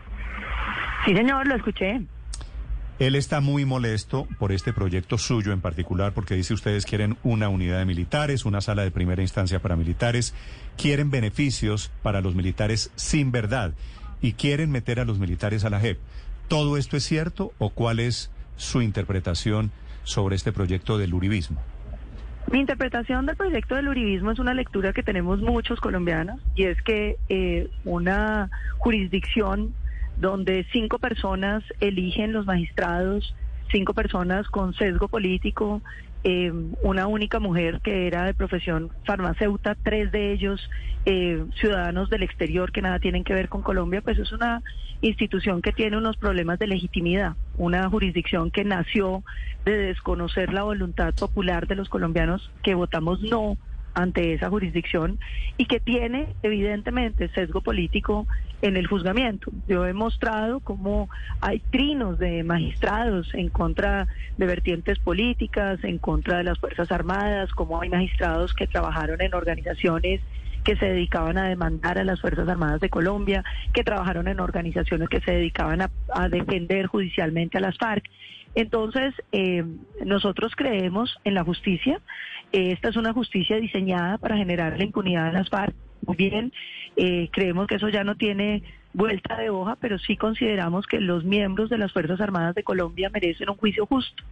Sí, 1.06 1.14
señor, 1.14 1.48
lo 1.48 1.56
escuché. 1.56 2.02
Él 3.00 3.16
está 3.16 3.42
muy 3.42 3.66
molesto 3.66 4.26
por 4.40 4.52
este 4.52 4.74
proyecto 4.74 5.18
suyo 5.18 5.52
en 5.52 5.62
particular 5.62 6.14
porque 6.14 6.34
dice 6.34 6.54
ustedes 6.54 6.86
quieren 6.86 7.18
una 7.24 7.50
unidad 7.50 7.78
de 7.78 7.86
militares, 7.86 8.46
una 8.46 8.62
sala 8.62 8.84
de 8.84 8.90
primera 8.90 9.22
instancia 9.22 9.60
para 9.60 9.76
militares, 9.76 10.34
quieren 10.78 11.12
beneficios 11.12 11.92
para 12.02 12.22
los 12.22 12.34
militares 12.34 12.92
sin 12.96 13.32
verdad 13.32 13.74
y 14.20 14.34
quieren 14.34 14.72
meter 14.72 15.00
a 15.00 15.06
los 15.06 15.20
militares 15.20 15.64
a 15.64 15.70
la 15.70 15.80
JEP. 15.80 16.00
¿Todo 16.48 16.78
esto 16.78 16.96
es 16.96 17.04
cierto 17.04 17.52
o 17.58 17.70
cuál 17.70 18.00
es 18.00 18.32
su 18.56 18.82
interpretación 18.82 19.72
sobre 20.04 20.36
este 20.36 20.54
proyecto 20.54 20.98
del 20.98 21.14
uribismo? 21.14 21.62
Mi 22.50 22.60
interpretación 22.60 23.26
del 23.26 23.36
proyecto 23.36 23.76
del 23.76 23.90
uribismo 23.90 24.32
es 24.32 24.40
una 24.40 24.54
lectura 24.54 24.94
que 24.94 25.04
tenemos 25.04 25.42
muchos 25.42 25.82
colombianos 25.82 26.40
y 26.56 26.64
es 26.64 26.82
que 26.82 27.18
eh, 27.28 27.70
una 27.84 28.50
jurisdicción 28.78 29.74
donde 30.16 30.66
cinco 30.72 31.00
personas 31.00 31.64
eligen 31.82 32.32
los 32.32 32.46
magistrados, 32.46 33.36
cinco 33.70 33.94
personas 33.94 34.48
con 34.48 34.74
sesgo 34.74 35.10
político, 35.10 35.82
eh, 36.30 36.52
una 36.82 37.08
única 37.08 37.40
mujer 37.40 37.80
que 37.82 38.06
era 38.06 38.26
de 38.26 38.34
profesión 38.34 38.92
farmacéutica, 39.06 39.78
tres 39.82 40.12
de 40.12 40.34
ellos 40.34 40.60
eh, 41.06 41.42
ciudadanos 41.58 42.10
del 42.10 42.22
exterior 42.22 42.74
que 42.74 42.82
nada 42.82 43.00
tienen 43.00 43.24
que 43.24 43.34
ver 43.34 43.48
con 43.48 43.62
Colombia, 43.62 44.02
pues 44.02 44.20
es 44.20 44.34
una 44.34 44.62
institución 45.00 45.62
que 45.62 45.72
tiene 45.72 45.96
unos 45.96 46.18
problemas 46.18 46.60
de 46.60 46.68
legitimidad, 46.68 47.38
una 47.56 47.90
jurisdicción 47.90 48.52
que 48.52 48.66
nació 48.66 49.24
de 49.64 49.78
desconocer 49.78 50.52
la 50.52 50.64
voluntad 50.64 51.14
popular 51.14 51.66
de 51.66 51.76
los 51.76 51.88
colombianos 51.88 52.52
que 52.62 52.76
votamos 52.76 53.22
no 53.22 53.56
ante 53.94 54.34
esa 54.34 54.50
jurisdicción 54.50 55.20
y 55.58 55.66
que 55.66 55.80
tiene 55.80 56.36
evidentemente 56.44 57.30
sesgo 57.30 57.62
político 57.62 58.28
en 58.62 58.78
el 58.78 58.88
juzgamiento. 58.88 59.52
Yo 59.68 59.86
he 59.86 59.94
mostrado 59.94 60.60
cómo 60.60 61.10
hay 61.42 61.60
trinos 61.72 62.20
de 62.20 62.44
magistrados 62.44 63.34
en 63.34 63.50
contra 63.50 64.08
de 64.38 64.46
vertientes 64.46 65.00
políticas, 65.00 65.84
en 65.84 65.98
contra 65.98 66.38
de 66.38 66.44
las 66.44 66.60
Fuerzas 66.60 66.92
Armadas, 66.92 67.52
cómo 67.54 67.82
hay 67.82 67.90
magistrados 67.90 68.54
que 68.54 68.68
trabajaron 68.68 69.22
en 69.22 69.34
organizaciones 69.34 70.22
que 70.68 70.76
se 70.76 70.86
dedicaban 70.86 71.38
a 71.38 71.48
demandar 71.48 71.98
a 71.98 72.04
las 72.04 72.20
Fuerzas 72.20 72.46
Armadas 72.50 72.82
de 72.82 72.90
Colombia, 72.90 73.42
que 73.74 73.86
trabajaron 73.86 74.28
en 74.28 74.42
organizaciones 74.42 75.08
que 75.08 75.22
se 75.22 75.32
dedicaban 75.32 75.82
a, 75.82 76.30
defender 76.30 76.88
judicialmente 76.88 77.58
a 77.58 77.62
las 77.62 77.78
FARC. 77.78 78.04
Entonces, 78.58 79.14
eh, 79.32 79.64
nosotros 80.04 80.54
creemos 80.56 81.16
en 81.24 81.36
la 81.36 81.44
justicia. 81.44 82.02
Esta 82.52 82.90
es 82.90 82.96
una 82.96 83.14
justicia 83.14 83.58
diseñada 83.58 84.18
para 84.18 84.36
generar 84.36 84.76
la 84.80 84.84
impunidad 84.84 85.28
en 85.28 85.36
las 85.36 85.50
FARC. 85.50 85.76
Muy 86.08 86.18
bien, 86.18 86.52
eh, 86.96 87.30
creemos 87.32 87.68
que 87.68 87.76
eso 87.76 87.88
ya 87.90 88.04
no 88.04 88.16
tiene 88.16 88.64
vuelta 88.94 89.38
de 89.38 89.52
hoja, 89.52 89.78
pero 89.80 90.00
sí 90.00 90.18
consideramos 90.18 90.88
que 90.88 91.00
los 91.00 91.24
miembros 91.24 91.70
de 91.70 91.78
las 91.78 91.94
Fuerzas 91.94 92.20
Armadas 92.20 92.56
de 92.56 92.64
Colombia 92.64 93.12
merecen 93.14 93.52
un 93.52 93.58
juicio 93.58 93.86
justo 93.86 94.24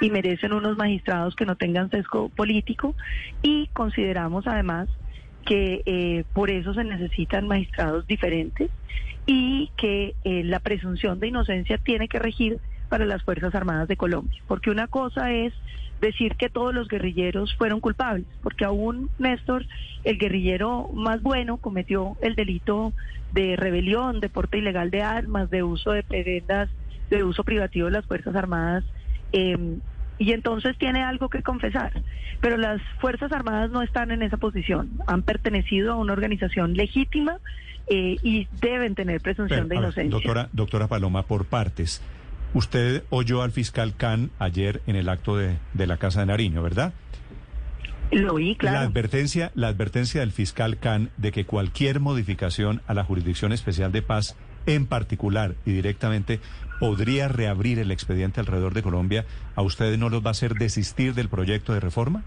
y 0.00 0.08
merecen 0.08 0.54
unos 0.54 0.78
magistrados 0.78 1.36
que 1.36 1.44
no 1.44 1.56
tengan 1.56 1.90
sesgo 1.90 2.30
político 2.30 2.94
y 3.42 3.66
consideramos 3.74 4.46
además 4.46 4.88
que 5.44 5.82
eh, 5.84 6.24
por 6.32 6.50
eso 6.50 6.72
se 6.72 6.84
necesitan 6.84 7.48
magistrados 7.48 8.06
diferentes 8.06 8.70
y 9.26 9.70
que 9.76 10.14
eh, 10.24 10.42
la 10.42 10.60
presunción 10.60 11.20
de 11.20 11.28
inocencia 11.28 11.76
tiene 11.76 12.08
que 12.08 12.18
regir 12.18 12.60
para 12.88 13.04
las 13.04 13.22
Fuerzas 13.22 13.54
Armadas 13.54 13.88
de 13.88 13.96
Colombia. 13.96 14.42
Porque 14.46 14.70
una 14.70 14.86
cosa 14.86 15.32
es 15.32 15.52
decir 16.00 16.36
que 16.36 16.48
todos 16.48 16.74
los 16.74 16.88
guerrilleros 16.88 17.54
fueron 17.56 17.80
culpables, 17.80 18.26
porque 18.42 18.64
aún 18.64 19.10
Néstor, 19.18 19.66
el 20.04 20.18
guerrillero 20.18 20.90
más 20.92 21.22
bueno, 21.22 21.56
cometió 21.56 22.16
el 22.20 22.34
delito 22.34 22.92
de 23.32 23.56
rebelión, 23.56 24.20
de 24.20 24.28
porte 24.28 24.58
ilegal 24.58 24.90
de 24.90 25.02
armas, 25.02 25.50
de 25.50 25.62
uso 25.62 25.92
de 25.92 26.02
prendas, 26.02 26.68
de 27.10 27.24
uso 27.24 27.44
privativo 27.44 27.86
de 27.86 27.92
las 27.92 28.06
Fuerzas 28.06 28.34
Armadas. 28.36 28.84
Eh, 29.32 29.78
y 30.18 30.32
entonces 30.32 30.76
tiene 30.78 31.02
algo 31.02 31.28
que 31.28 31.42
confesar. 31.42 32.02
Pero 32.40 32.56
las 32.56 32.80
Fuerzas 33.00 33.32
Armadas 33.32 33.70
no 33.70 33.82
están 33.82 34.10
en 34.10 34.22
esa 34.22 34.36
posición. 34.36 34.90
Han 35.06 35.22
pertenecido 35.22 35.92
a 35.92 35.96
una 35.96 36.12
organización 36.12 36.74
legítima 36.74 37.38
eh, 37.88 38.16
y 38.22 38.46
deben 38.60 38.94
tener 38.94 39.20
presunción 39.20 39.68
de 39.68 39.76
inocencia. 39.76 40.10
doctora, 40.10 40.48
doctora 40.52 40.86
Paloma, 40.86 41.24
por 41.24 41.46
partes. 41.46 42.00
Usted 42.54 43.02
oyó 43.10 43.42
al 43.42 43.50
fiscal 43.50 43.94
Can 43.96 44.30
ayer 44.38 44.80
en 44.86 44.96
el 44.96 45.08
acto 45.08 45.36
de, 45.36 45.58
de 45.74 45.86
la 45.86 45.96
Casa 45.96 46.20
de 46.20 46.26
Nariño, 46.26 46.62
¿verdad? 46.62 46.94
Lo 48.10 48.34
oí, 48.34 48.54
claro. 48.54 48.78
La 48.78 48.82
advertencia, 48.82 49.50
la 49.54 49.68
advertencia 49.68 50.20
del 50.20 50.30
fiscal 50.30 50.78
Can 50.78 51.10
de 51.16 51.32
que 51.32 51.44
cualquier 51.46 52.00
modificación 52.00 52.80
a 52.86 52.94
la 52.94 53.04
Jurisdicción 53.04 53.52
Especial 53.52 53.92
de 53.92 54.02
Paz, 54.02 54.36
en 54.66 54.86
particular 54.86 55.56
y 55.66 55.72
directamente, 55.72 56.40
podría 56.78 57.28
reabrir 57.28 57.78
el 57.78 57.90
expediente 57.90 58.40
alrededor 58.40 58.74
de 58.74 58.82
Colombia, 58.82 59.26
¿a 59.56 59.62
ustedes 59.62 59.98
no 59.98 60.08
los 60.08 60.24
va 60.24 60.28
a 60.28 60.30
hacer 60.32 60.54
desistir 60.54 61.14
del 61.14 61.28
proyecto 61.28 61.72
de 61.74 61.80
reforma? 61.80 62.22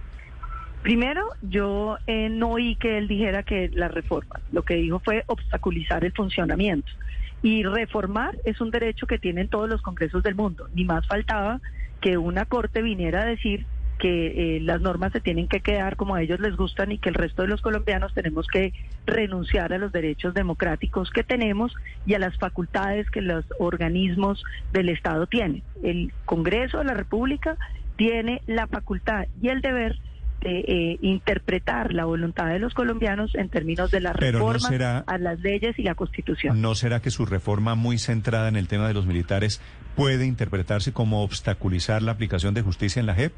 Primero, 0.84 1.30
yo 1.42 1.98
eh, 2.06 2.30
no 2.30 2.52
oí 2.52 2.76
que 2.76 2.98
él 2.98 3.08
dijera 3.08 3.44
que 3.44 3.70
la 3.74 3.88
reforma, 3.88 4.40
lo 4.52 4.64
que 4.64 4.76
dijo 4.76 5.00
fue 5.00 5.24
obstaculizar 5.28 6.04
el 6.06 6.14
funcionamiento. 6.14 6.90
Y 7.42 7.64
reformar 7.64 8.38
es 8.46 8.62
un 8.62 8.72
derecho 8.72 9.08
que 9.08 9.20
tienen 9.20 9.48
todos 9.48 9.70
los 9.70 9.82
congresos 9.82 10.24
del 10.24 10.36
mundo. 10.36 10.68
Ni 10.74 10.86
más 10.86 11.08
faltaba 11.08 11.62
que 12.02 12.18
una 12.18 12.46
corte 12.46 12.82
viniera 12.82 13.22
a 13.22 13.26
decir 13.26 13.66
que 13.98 14.58
eh, 14.58 14.60
las 14.62 14.82
normas 14.82 15.12
se 15.12 15.22
tienen 15.22 15.48
que 15.48 15.62
quedar 15.62 15.96
como 15.96 16.16
a 16.16 16.22
ellos 16.22 16.40
les 16.40 16.56
gustan 16.56 16.92
y 16.92 17.00
que 17.00 17.10
el 17.10 17.16
resto 17.16 17.42
de 17.42 17.48
los 17.48 17.62
colombianos 17.62 18.14
tenemos 18.14 18.48
que 18.48 18.74
renunciar 19.06 19.74
a 19.74 19.78
los 19.78 19.92
derechos 19.92 20.34
democráticos 20.34 21.10
que 21.10 21.24
tenemos 21.24 21.74
y 22.06 22.14
a 22.14 22.20
las 22.20 22.38
facultades 22.38 23.10
que 23.10 23.22
los 23.22 23.46
organismos 23.60 24.44
del 24.72 24.90
Estado 24.90 25.26
tienen. 25.28 25.64
El 25.84 26.14
Congreso 26.26 26.78
de 26.78 26.86
la 26.86 26.94
República 26.94 27.58
tiene 27.96 28.42
la 28.46 28.68
facultad 28.68 29.26
y 29.42 29.50
el 29.50 29.62
deber 29.62 29.98
eh, 30.50 30.98
interpretar 31.02 31.94
la 31.94 32.06
voluntad 32.06 32.48
de 32.48 32.60
los 32.60 32.74
colombianos 32.74 33.36
en 33.36 33.50
términos 33.50 33.92
de 33.92 34.02
la 34.02 34.14
reforma 34.14 35.04
a 35.06 35.18
las 35.18 35.40
leyes 35.40 35.78
y 35.78 35.84
la 35.84 35.96
Constitución. 35.96 36.62
¿No 36.62 36.76
será 36.76 37.02
que 37.02 37.12
su 37.12 37.26
reforma 37.26 37.76
muy 37.76 37.98
centrada 37.98 38.48
en 38.48 38.56
el 38.56 38.68
tema 38.68 38.88
de 38.88 38.94
los 38.94 39.06
militares 39.06 39.62
puede 39.96 40.26
interpretarse 40.26 40.94
como 40.94 41.24
obstaculizar 41.24 42.02
la 42.02 42.14
aplicación 42.14 42.54
de 42.54 42.62
justicia 42.62 43.00
en 43.00 43.06
la 43.06 43.16
JEP? 43.16 43.34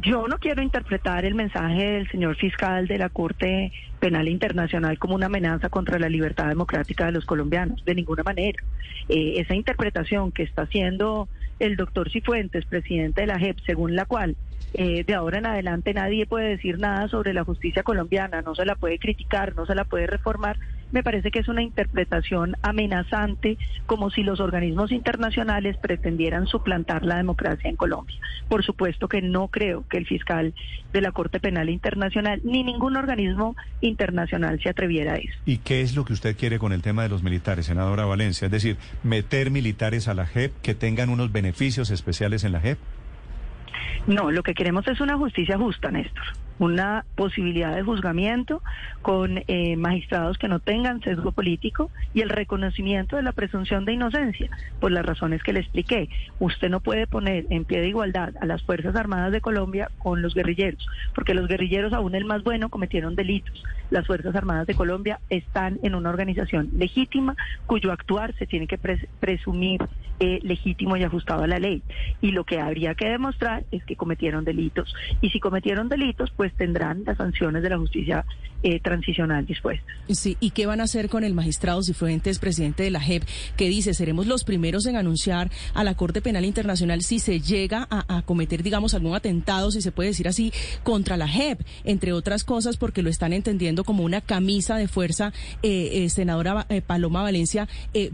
Yo 0.00 0.28
no 0.28 0.38
quiero 0.38 0.62
interpretar 0.62 1.24
el 1.24 1.34
mensaje 1.34 1.84
del 1.84 2.08
señor 2.10 2.36
fiscal 2.36 2.86
de 2.86 2.96
la 2.96 3.08
Corte 3.08 3.72
Penal 3.98 4.28
Internacional 4.28 4.98
como 4.98 5.16
una 5.16 5.26
amenaza 5.26 5.68
contra 5.68 5.98
la 5.98 6.08
libertad 6.08 6.46
democrática 6.46 7.06
de 7.06 7.12
los 7.12 7.24
colombianos, 7.24 7.84
de 7.84 7.94
ninguna 7.96 8.22
manera. 8.22 8.62
Eh, 9.08 9.34
esa 9.38 9.54
interpretación 9.54 10.30
que 10.30 10.44
está 10.44 10.62
haciendo 10.62 11.28
el 11.60 11.76
doctor 11.76 12.10
Cifuentes, 12.10 12.64
presidente 12.66 13.20
de 13.20 13.26
la 13.28 13.38
JEP, 13.38 13.58
según 13.64 13.94
la 13.94 14.06
cual 14.06 14.36
eh, 14.74 15.04
de 15.04 15.14
ahora 15.14 15.38
en 15.38 15.46
adelante 15.46 15.94
nadie 15.94 16.26
puede 16.26 16.48
decir 16.48 16.78
nada 16.78 17.08
sobre 17.08 17.34
la 17.34 17.44
justicia 17.44 17.82
colombiana, 17.82 18.42
no 18.42 18.54
se 18.54 18.64
la 18.64 18.74
puede 18.74 18.98
criticar, 18.98 19.54
no 19.54 19.66
se 19.66 19.74
la 19.74 19.84
puede 19.84 20.06
reformar, 20.06 20.58
me 20.92 21.02
parece 21.02 21.30
que 21.30 21.40
es 21.40 21.48
una 21.48 21.62
interpretación 21.62 22.56
amenazante, 22.62 23.58
como 23.86 24.10
si 24.10 24.22
los 24.22 24.40
organismos 24.40 24.92
internacionales 24.92 25.76
pretendieran 25.76 26.46
suplantar 26.46 27.04
la 27.04 27.16
democracia 27.16 27.70
en 27.70 27.76
Colombia. 27.76 28.16
Por 28.48 28.64
supuesto 28.64 29.08
que 29.08 29.22
no 29.22 29.48
creo 29.48 29.86
que 29.88 29.98
el 29.98 30.06
fiscal 30.06 30.54
de 30.92 31.00
la 31.00 31.12
Corte 31.12 31.40
Penal 31.40 31.70
Internacional 31.70 32.40
ni 32.44 32.62
ningún 32.62 32.96
organismo 32.96 33.56
internacional 33.80 34.60
se 34.62 34.68
atreviera 34.68 35.14
a 35.14 35.16
eso. 35.16 35.38
¿Y 35.46 35.58
qué 35.58 35.82
es 35.82 35.94
lo 35.94 36.04
que 36.04 36.12
usted 36.12 36.36
quiere 36.36 36.58
con 36.58 36.72
el 36.72 36.82
tema 36.82 37.02
de 37.02 37.08
los 37.08 37.22
militares, 37.22 37.66
senadora 37.66 38.04
Valencia? 38.04 38.46
Es 38.46 38.52
decir, 38.52 38.76
meter 39.02 39.50
militares 39.50 40.08
a 40.08 40.14
la 40.14 40.26
JEP 40.26 40.52
que 40.62 40.74
tengan 40.74 41.10
unos 41.10 41.32
beneficios 41.32 41.90
especiales 41.90 42.44
en 42.44 42.52
la 42.52 42.60
JEP. 42.60 42.78
No, 44.06 44.30
lo 44.30 44.42
que 44.42 44.54
queremos 44.54 44.86
es 44.88 45.00
una 45.00 45.16
justicia 45.16 45.56
justa, 45.58 45.90
Néstor 45.90 46.24
una 46.60 47.06
posibilidad 47.16 47.74
de 47.74 47.82
juzgamiento 47.82 48.62
con 49.00 49.42
eh, 49.48 49.76
magistrados 49.76 50.36
que 50.36 50.46
no 50.46 50.60
tengan 50.60 51.00
sesgo 51.00 51.32
político 51.32 51.90
y 52.12 52.20
el 52.20 52.28
reconocimiento 52.28 53.16
de 53.16 53.22
la 53.22 53.32
presunción 53.32 53.86
de 53.86 53.94
inocencia, 53.94 54.50
por 54.78 54.92
las 54.92 55.04
razones 55.04 55.42
que 55.42 55.54
le 55.54 55.60
expliqué. 55.60 56.10
Usted 56.38 56.68
no 56.68 56.80
puede 56.80 57.06
poner 57.06 57.46
en 57.48 57.64
pie 57.64 57.80
de 57.80 57.88
igualdad 57.88 58.34
a 58.40 58.44
las 58.44 58.62
Fuerzas 58.62 58.94
Armadas 58.94 59.32
de 59.32 59.40
Colombia 59.40 59.90
con 59.98 60.20
los 60.20 60.34
guerrilleros, 60.34 60.86
porque 61.14 61.32
los 61.32 61.48
guerrilleros, 61.48 61.94
aún 61.94 62.14
el 62.14 62.26
más 62.26 62.44
bueno, 62.44 62.68
cometieron 62.68 63.16
delitos. 63.16 63.64
Las 63.90 64.06
Fuerzas 64.06 64.36
Armadas 64.36 64.66
de 64.66 64.74
Colombia 64.74 65.18
están 65.30 65.80
en 65.82 65.94
una 65.94 66.10
organización 66.10 66.68
legítima 66.76 67.36
cuyo 67.66 67.90
actuar 67.90 68.34
se 68.34 68.46
tiene 68.46 68.66
que 68.66 68.78
presumir 68.78 69.80
eh, 70.22 70.38
legítimo 70.42 70.98
y 70.98 71.04
ajustado 71.04 71.44
a 71.44 71.46
la 71.46 71.58
ley. 71.58 71.82
Y 72.20 72.32
lo 72.32 72.44
que 72.44 72.60
habría 72.60 72.94
que 72.94 73.08
demostrar 73.08 73.64
es 73.70 73.82
que 73.84 73.96
cometieron 73.96 74.44
delitos. 74.44 74.94
Y 75.22 75.30
si 75.30 75.40
cometieron 75.40 75.88
delitos, 75.88 76.30
pues 76.36 76.49
tendrán 76.56 77.02
las 77.04 77.16
sanciones 77.16 77.62
de 77.62 77.70
la 77.70 77.78
justicia 77.78 78.24
eh, 78.62 78.78
transicional 78.80 79.46
dispuestas. 79.46 79.88
Sí, 80.10 80.36
¿y 80.38 80.50
qué 80.50 80.66
van 80.66 80.82
a 80.82 80.84
hacer 80.84 81.08
con 81.08 81.24
el 81.24 81.32
magistrado 81.32 81.82
Cifuentes, 81.82 82.38
presidente 82.38 82.82
de 82.82 82.90
la 82.90 83.00
JEP, 83.00 83.22
que 83.56 83.70
dice, 83.70 83.94
seremos 83.94 84.26
los 84.26 84.44
primeros 84.44 84.84
en 84.84 84.96
anunciar 84.96 85.50
a 85.72 85.82
la 85.82 85.94
Corte 85.94 86.20
Penal 86.20 86.44
Internacional 86.44 87.00
si 87.00 87.20
se 87.20 87.40
llega 87.40 87.88
a, 87.90 88.20
cometer, 88.22 88.62
digamos, 88.62 88.92
algún 88.92 89.14
atentado, 89.14 89.70
si 89.70 89.80
se 89.80 89.92
puede 89.92 90.10
decir 90.10 90.28
así, 90.28 90.52
contra 90.82 91.16
la 91.16 91.26
JEP, 91.26 91.60
entre 91.84 92.12
otras 92.12 92.44
cosas 92.44 92.76
porque 92.76 93.02
lo 93.02 93.08
están 93.08 93.32
entendiendo 93.32 93.82
como 93.82 94.04
una 94.04 94.20
camisa 94.20 94.76
de 94.76 94.88
fuerza, 94.88 95.32
eh, 95.62 96.04
eh, 96.04 96.10
senadora 96.10 96.66
Paloma 96.86 97.22
Valencia, 97.22 97.66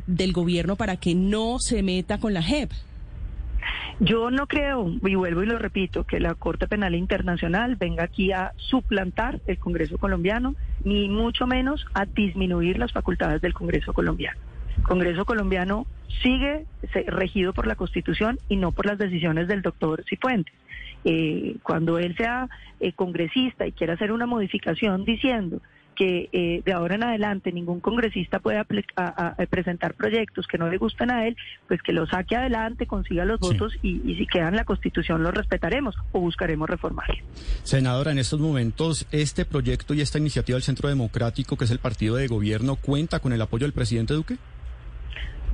del 0.07 0.33
gobierno 0.33 0.77
para 0.77 0.97
que 0.97 1.17
no 1.17 1.59
se 1.59 1.83
meta 1.83 2.19
con 2.19 2.35
la 2.35 2.43
JEP? 2.43 2.71
Yo 4.01 4.31
no 4.31 4.47
creo, 4.47 4.93
y 5.03 5.15
vuelvo 5.15 5.43
y 5.43 5.47
lo 5.47 5.59
repito, 5.59 6.05
que 6.05 6.21
la 6.21 6.35
Corte 6.35 6.69
Penal 6.69 6.95
Internacional 6.95 7.77
venga 7.77 8.05
aquí 8.05 8.33
a 8.33 8.53
suplantar 8.57 9.41
el 9.47 9.59
Congreso 9.59 9.99
colombiano, 9.99 10.55
ni 10.85 11.09
mucho 11.09 11.47
menos 11.47 11.87
a 11.95 12.05
disminuir 12.05 12.79
las 12.79 12.93
facultades 12.93 13.41
del 13.41 13.55
Congreso 13.55 13.93
colombiano. 13.93 14.39
El 14.77 14.83
Congreso 14.83 15.25
colombiano 15.25 15.87
sigue 16.23 16.67
regido 17.07 17.53
por 17.53 17.67
la 17.67 17.77
Constitución 17.77 18.39
y 18.49 18.57
no 18.57 18.73
por 18.73 18.87
las 18.87 18.99
decisiones 18.99 19.49
del 19.49 19.63
doctor 19.63 20.05
Cifuentes. 20.09 20.55
Eh, 21.05 21.57
cuando 21.63 21.99
él 21.99 22.17
sea 22.17 22.49
eh, 22.81 22.93
congresista 22.93 23.67
y 23.67 23.73
quiera 23.73 23.95
hacer 23.95 24.11
una 24.11 24.27
modificación 24.27 25.05
diciendo 25.05 25.63
que 25.97 26.29
eh, 26.33 26.63
de 26.65 26.73
ahora 26.73 26.95
en 26.95 27.03
adelante 27.03 27.51
ningún 27.53 27.81
congresista 27.81 28.39
pueda 28.39 28.65
presentar 29.51 29.95
proyectos 29.95 30.47
que 30.47 30.59
no 30.59 30.69
le 30.69 30.79
gusten 30.79 31.11
a 31.11 31.27
él, 31.27 31.37
pues 31.67 31.83
que 31.83 31.93
lo 31.93 32.07
saque 32.07 32.37
adelante, 32.37 32.87
consiga 32.87 33.25
los 33.25 33.41
votos 33.41 33.75
y, 33.83 34.01
y, 34.09 34.17
si 34.17 34.27
quedan 34.27 34.49
en 34.49 34.57
la 34.57 34.65
Constitución 34.65 35.23
lo 35.23 35.31
respetaremos 35.31 35.95
o 36.13 36.21
buscaremos 36.21 36.69
reformarlo. 36.69 37.17
Senadora, 37.65 38.13
en 38.13 38.19
estos 38.19 38.39
momentos 38.39 39.07
este 39.11 39.45
proyecto 39.45 39.95
y 39.95 40.01
esta 40.01 40.19
iniciativa 40.19 40.57
del 40.57 40.63
Centro 40.63 40.89
Democrático, 40.89 41.57
que 41.57 41.65
es 41.65 41.71
el 41.71 41.79
partido 41.79 42.17
de 42.17 42.29
gobierno, 42.29 42.77
cuenta 42.77 43.19
con 43.21 43.33
el 43.33 43.41
apoyo 43.41 43.65
del 43.65 43.73
presidente 43.73 44.15
Duque? 44.15 44.37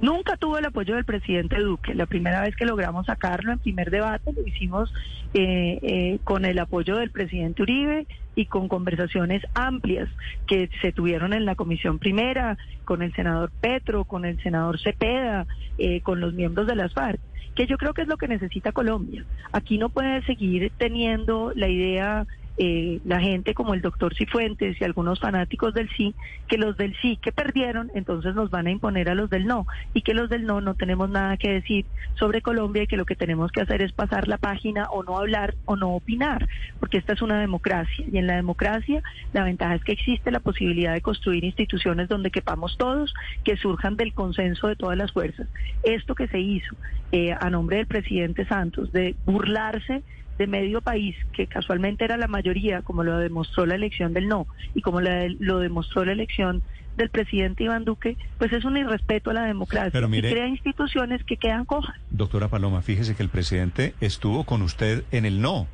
Nunca 0.02 0.36
tuvo 0.36 0.58
el 0.58 0.64
apoyo 0.64 0.96
del 0.96 1.04
presidente 1.04 1.60
Duque. 1.60 1.94
La 1.94 2.06
primera 2.06 2.40
vez 2.40 2.56
que 2.56 2.66
logramos 2.66 3.06
sacarlo 3.06 3.52
en 3.52 3.60
primer 3.60 3.88
debate 3.88 4.32
lo 4.32 4.44
hicimos 4.44 4.92
eh, 5.32 5.78
eh, 5.80 6.18
con 6.24 6.44
el 6.44 6.58
apoyo 6.58 6.96
del 6.96 7.12
presidente 7.12 7.62
Uribe 7.62 8.08
y 8.34 8.46
con 8.46 8.66
conversaciones 8.66 9.44
amplias 9.54 10.08
que 10.48 10.68
se 10.80 10.90
tuvieron 10.90 11.32
en 11.32 11.44
la 11.44 11.54
comisión 11.54 12.00
primera, 12.00 12.58
con 12.84 13.02
el 13.02 13.14
senador 13.14 13.52
Petro, 13.60 14.04
con 14.04 14.24
el 14.24 14.42
senador 14.42 14.80
Cepeda, 14.80 15.46
eh, 15.78 16.00
con 16.00 16.20
los 16.20 16.34
miembros 16.34 16.66
de 16.66 16.74
las 16.74 16.92
FARC 16.92 17.20
que 17.54 17.66
yo 17.66 17.76
creo 17.76 17.92
que 17.92 18.00
es 18.00 18.08
lo 18.08 18.16
que 18.16 18.28
necesita 18.28 18.72
Colombia. 18.72 19.26
Aquí 19.52 19.76
no 19.76 19.90
puede 19.90 20.24
seguir 20.24 20.72
teniendo 20.78 21.52
la 21.54 21.68
idea 21.68 22.26
eh, 22.58 23.00
la 23.04 23.20
gente 23.20 23.54
como 23.54 23.74
el 23.74 23.80
doctor 23.80 24.14
Cifuentes 24.14 24.80
y 24.80 24.84
algunos 24.84 25.20
fanáticos 25.20 25.72
del 25.74 25.88
sí, 25.96 26.14
que 26.48 26.58
los 26.58 26.76
del 26.76 26.94
sí 27.00 27.18
que 27.20 27.32
perdieron, 27.32 27.90
entonces 27.94 28.34
nos 28.34 28.50
van 28.50 28.66
a 28.66 28.70
imponer 28.70 29.08
a 29.08 29.14
los 29.14 29.30
del 29.30 29.46
no, 29.46 29.66
y 29.94 30.02
que 30.02 30.14
los 30.14 30.28
del 30.28 30.44
no 30.44 30.60
no 30.60 30.74
tenemos 30.74 31.08
nada 31.08 31.36
que 31.36 31.50
decir 31.50 31.86
sobre 32.14 32.42
Colombia 32.42 32.82
y 32.82 32.86
que 32.86 32.96
lo 32.96 33.06
que 33.06 33.16
tenemos 33.16 33.50
que 33.52 33.62
hacer 33.62 33.82
es 33.82 33.92
pasar 33.92 34.28
la 34.28 34.38
página 34.38 34.86
o 34.90 35.02
no 35.02 35.18
hablar 35.18 35.54
o 35.64 35.76
no 35.76 35.94
opinar, 35.94 36.48
porque 36.78 36.98
esta 36.98 37.14
es 37.14 37.22
una 37.22 37.40
democracia, 37.40 38.04
y 38.10 38.18
en 38.18 38.26
la 38.26 38.36
democracia 38.36 39.02
la 39.32 39.44
ventaja 39.44 39.74
es 39.74 39.84
que 39.84 39.92
existe 39.92 40.30
la 40.30 40.40
posibilidad 40.40 40.92
de 40.92 41.00
construir 41.00 41.44
instituciones 41.44 42.08
donde 42.08 42.30
quepamos 42.30 42.76
todos, 42.76 43.14
que 43.44 43.56
surjan 43.56 43.96
del 43.96 44.12
consenso 44.12 44.68
de 44.68 44.76
todas 44.76 44.98
las 44.98 45.12
fuerzas. 45.12 45.48
Esto 45.82 46.14
que 46.14 46.28
se 46.28 46.40
hizo 46.40 46.76
eh, 47.12 47.32
a 47.32 47.50
nombre 47.50 47.78
del 47.78 47.86
presidente 47.86 48.44
Santos, 48.46 48.92
de 48.92 49.14
burlarse 49.24 50.02
de 50.38 50.46
medio 50.46 50.80
país, 50.80 51.16
que 51.32 51.46
casualmente 51.46 52.04
era 52.04 52.16
la 52.16 52.28
mayoría, 52.28 52.82
como 52.82 53.04
lo 53.04 53.18
demostró 53.18 53.66
la 53.66 53.74
elección 53.74 54.12
del 54.12 54.28
no 54.28 54.46
y 54.74 54.82
como 54.82 55.00
lo 55.00 55.58
demostró 55.58 56.04
la 56.04 56.12
elección 56.12 56.62
del 56.96 57.10
presidente 57.10 57.64
Iván 57.64 57.84
Duque, 57.84 58.16
pues 58.38 58.52
es 58.52 58.64
un 58.64 58.76
irrespeto 58.76 59.30
a 59.30 59.34
la 59.34 59.44
democracia 59.44 60.00
y 60.00 60.20
crea 60.20 60.46
instituciones 60.46 61.24
que 61.24 61.36
quedan 61.36 61.64
cojas. 61.64 61.96
Doctora 62.10 62.48
Paloma, 62.48 62.82
fíjese 62.82 63.14
que 63.14 63.22
el 63.22 63.28
presidente 63.28 63.94
estuvo 64.00 64.44
con 64.44 64.62
usted 64.62 65.04
en 65.10 65.24
el 65.24 65.40
no 65.40 65.66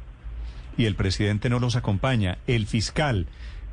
y 0.77 0.85
el 0.85 0.95
presidente 0.95 1.51
no 1.51 1.59
los 1.59 1.75
acompaña. 1.75 2.39
El 2.47 2.67
fiscal, 2.67 3.27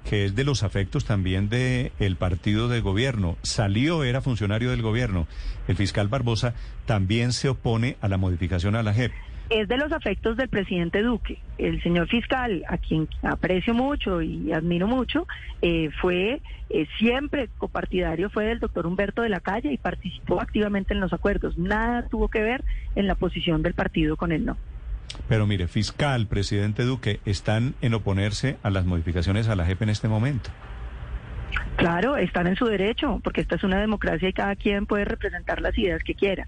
que 0.09 0.25
es 0.25 0.35
de 0.35 0.43
los 0.43 0.63
afectos 0.63 1.05
también 1.05 1.49
del 1.49 1.91
el 1.99 2.15
partido 2.15 2.67
de 2.67 2.81
gobierno, 2.81 3.37
salió, 3.43 4.03
era 4.03 4.21
funcionario 4.21 4.71
del 4.71 4.81
gobierno. 4.81 5.27
El 5.67 5.75
fiscal 5.75 6.07
Barbosa 6.07 6.55
también 6.85 7.31
se 7.31 7.49
opone 7.49 7.97
a 8.01 8.07
la 8.07 8.17
modificación 8.17 8.75
a 8.75 8.83
la 8.83 8.93
JEP 8.93 9.11
es 9.49 9.67
de 9.67 9.77
los 9.77 9.91
afectos 9.91 10.37
del 10.37 10.49
presidente 10.49 11.01
Duque. 11.01 11.39
El 11.57 11.81
señor 11.83 12.07
fiscal, 12.07 12.63
a 12.67 12.77
quien 12.77 13.07
aprecio 13.21 13.73
mucho 13.73 14.21
y 14.21 14.51
admiro 14.51 14.87
mucho, 14.87 15.27
eh, 15.61 15.89
fue 16.01 16.41
eh, 16.69 16.87
siempre 16.97 17.49
copartidario, 17.57 18.29
fue 18.29 18.45
del 18.45 18.59
doctor 18.59 18.87
Humberto 18.87 19.21
de 19.21 19.29
la 19.29 19.39
Calle 19.39 19.71
y 19.71 19.77
participó 19.77 20.41
activamente 20.41 20.93
en 20.93 20.99
los 20.99 21.13
acuerdos. 21.13 21.57
Nada 21.57 22.07
tuvo 22.07 22.27
que 22.27 22.41
ver 22.41 22.63
en 22.95 23.07
la 23.07 23.15
posición 23.15 23.61
del 23.61 23.73
partido 23.73 24.17
con 24.17 24.31
él, 24.31 24.45
no. 24.45 24.57
Pero 25.29 25.47
mire, 25.47 25.67
fiscal, 25.67 26.27
presidente 26.27 26.83
Duque, 26.83 27.19
están 27.25 27.75
en 27.81 27.93
oponerse 27.93 28.57
a 28.63 28.69
las 28.69 28.85
modificaciones 28.85 29.47
a 29.47 29.55
la 29.55 29.65
JEP 29.65 29.83
en 29.83 29.89
este 29.89 30.07
momento. 30.07 30.49
Claro, 31.77 32.17
están 32.17 32.47
en 32.47 32.55
su 32.55 32.65
derecho, 32.65 33.21
porque 33.23 33.41
esta 33.41 33.55
es 33.55 33.63
una 33.63 33.79
democracia 33.79 34.27
y 34.27 34.33
cada 34.33 34.55
quien 34.55 34.85
puede 34.85 35.05
representar 35.05 35.61
las 35.61 35.77
ideas 35.77 36.03
que 36.03 36.15
quiera 36.15 36.47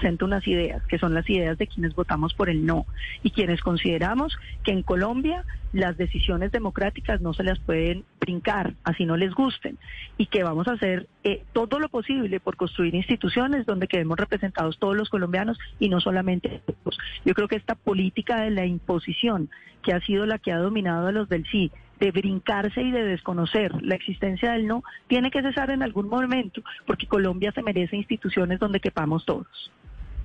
presenta 0.00 0.24
unas 0.24 0.46
ideas, 0.48 0.82
que 0.86 0.98
son 0.98 1.12
las 1.12 1.28
ideas 1.28 1.58
de 1.58 1.66
quienes 1.66 1.94
votamos 1.94 2.32
por 2.32 2.48
el 2.48 2.64
no 2.64 2.86
y 3.22 3.30
quienes 3.30 3.60
consideramos 3.60 4.34
que 4.64 4.72
en 4.72 4.82
Colombia 4.82 5.44
las 5.74 5.98
decisiones 5.98 6.52
democráticas 6.52 7.20
no 7.20 7.34
se 7.34 7.44
las 7.44 7.58
pueden 7.58 8.04
brincar, 8.18 8.72
así 8.82 9.04
no 9.04 9.18
les 9.18 9.34
gusten, 9.34 9.76
y 10.16 10.26
que 10.26 10.42
vamos 10.42 10.68
a 10.68 10.72
hacer 10.72 11.06
eh, 11.22 11.44
todo 11.52 11.78
lo 11.78 11.90
posible 11.90 12.40
por 12.40 12.56
construir 12.56 12.94
instituciones 12.94 13.66
donde 13.66 13.88
quedemos 13.88 14.18
representados 14.18 14.78
todos 14.78 14.96
los 14.96 15.10
colombianos 15.10 15.58
y 15.78 15.90
no 15.90 16.00
solamente 16.00 16.62
los. 16.84 16.98
Yo 17.26 17.34
creo 17.34 17.46
que 17.46 17.56
esta 17.56 17.74
política 17.74 18.40
de 18.40 18.50
la 18.50 18.64
imposición, 18.64 19.50
que 19.82 19.92
ha 19.92 20.00
sido 20.00 20.24
la 20.24 20.38
que 20.38 20.52
ha 20.52 20.58
dominado 20.58 21.08
a 21.08 21.12
los 21.12 21.28
del 21.28 21.44
sí, 21.50 21.70
de 22.00 22.10
brincarse 22.10 22.80
y 22.80 22.90
de 22.90 23.04
desconocer 23.04 23.70
la 23.82 23.94
existencia 23.94 24.52
del 24.52 24.66
no, 24.66 24.82
tiene 25.06 25.30
que 25.30 25.42
cesar 25.42 25.70
en 25.70 25.82
algún 25.82 26.08
momento, 26.08 26.62
porque 26.86 27.06
Colombia 27.06 27.52
se 27.52 27.62
merece 27.62 27.96
instituciones 27.96 28.58
donde 28.58 28.80
quepamos 28.80 29.26
todos. 29.26 29.70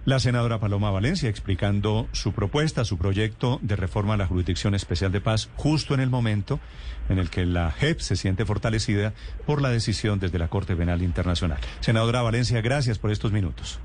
La 0.05 0.19
senadora 0.19 0.59
Paloma 0.59 0.91
Valencia 0.91 1.29
explicando 1.29 2.07
su 2.11 2.31
propuesta, 2.31 2.85
su 2.85 2.95
proyecto 2.95 3.57
de 3.63 3.75
reforma 3.75 4.13
a 4.13 4.17
la 4.17 4.27
Jurisdicción 4.27 4.75
Especial 4.75 5.11
de 5.11 5.19
Paz, 5.19 5.49
justo 5.55 5.95
en 5.95 5.99
el 5.99 6.11
momento 6.11 6.59
en 7.09 7.17
el 7.17 7.31
que 7.31 7.47
la 7.47 7.71
JEP 7.71 7.99
se 8.01 8.15
siente 8.15 8.45
fortalecida 8.45 9.15
por 9.47 9.63
la 9.63 9.69
decisión 9.69 10.19
desde 10.19 10.37
la 10.37 10.47
Corte 10.47 10.75
Penal 10.75 11.01
Internacional. 11.01 11.57
Senadora 11.79 12.21
Valencia, 12.21 12.61
gracias 12.61 12.99
por 12.99 13.09
estos 13.09 13.31
minutos. 13.31 13.79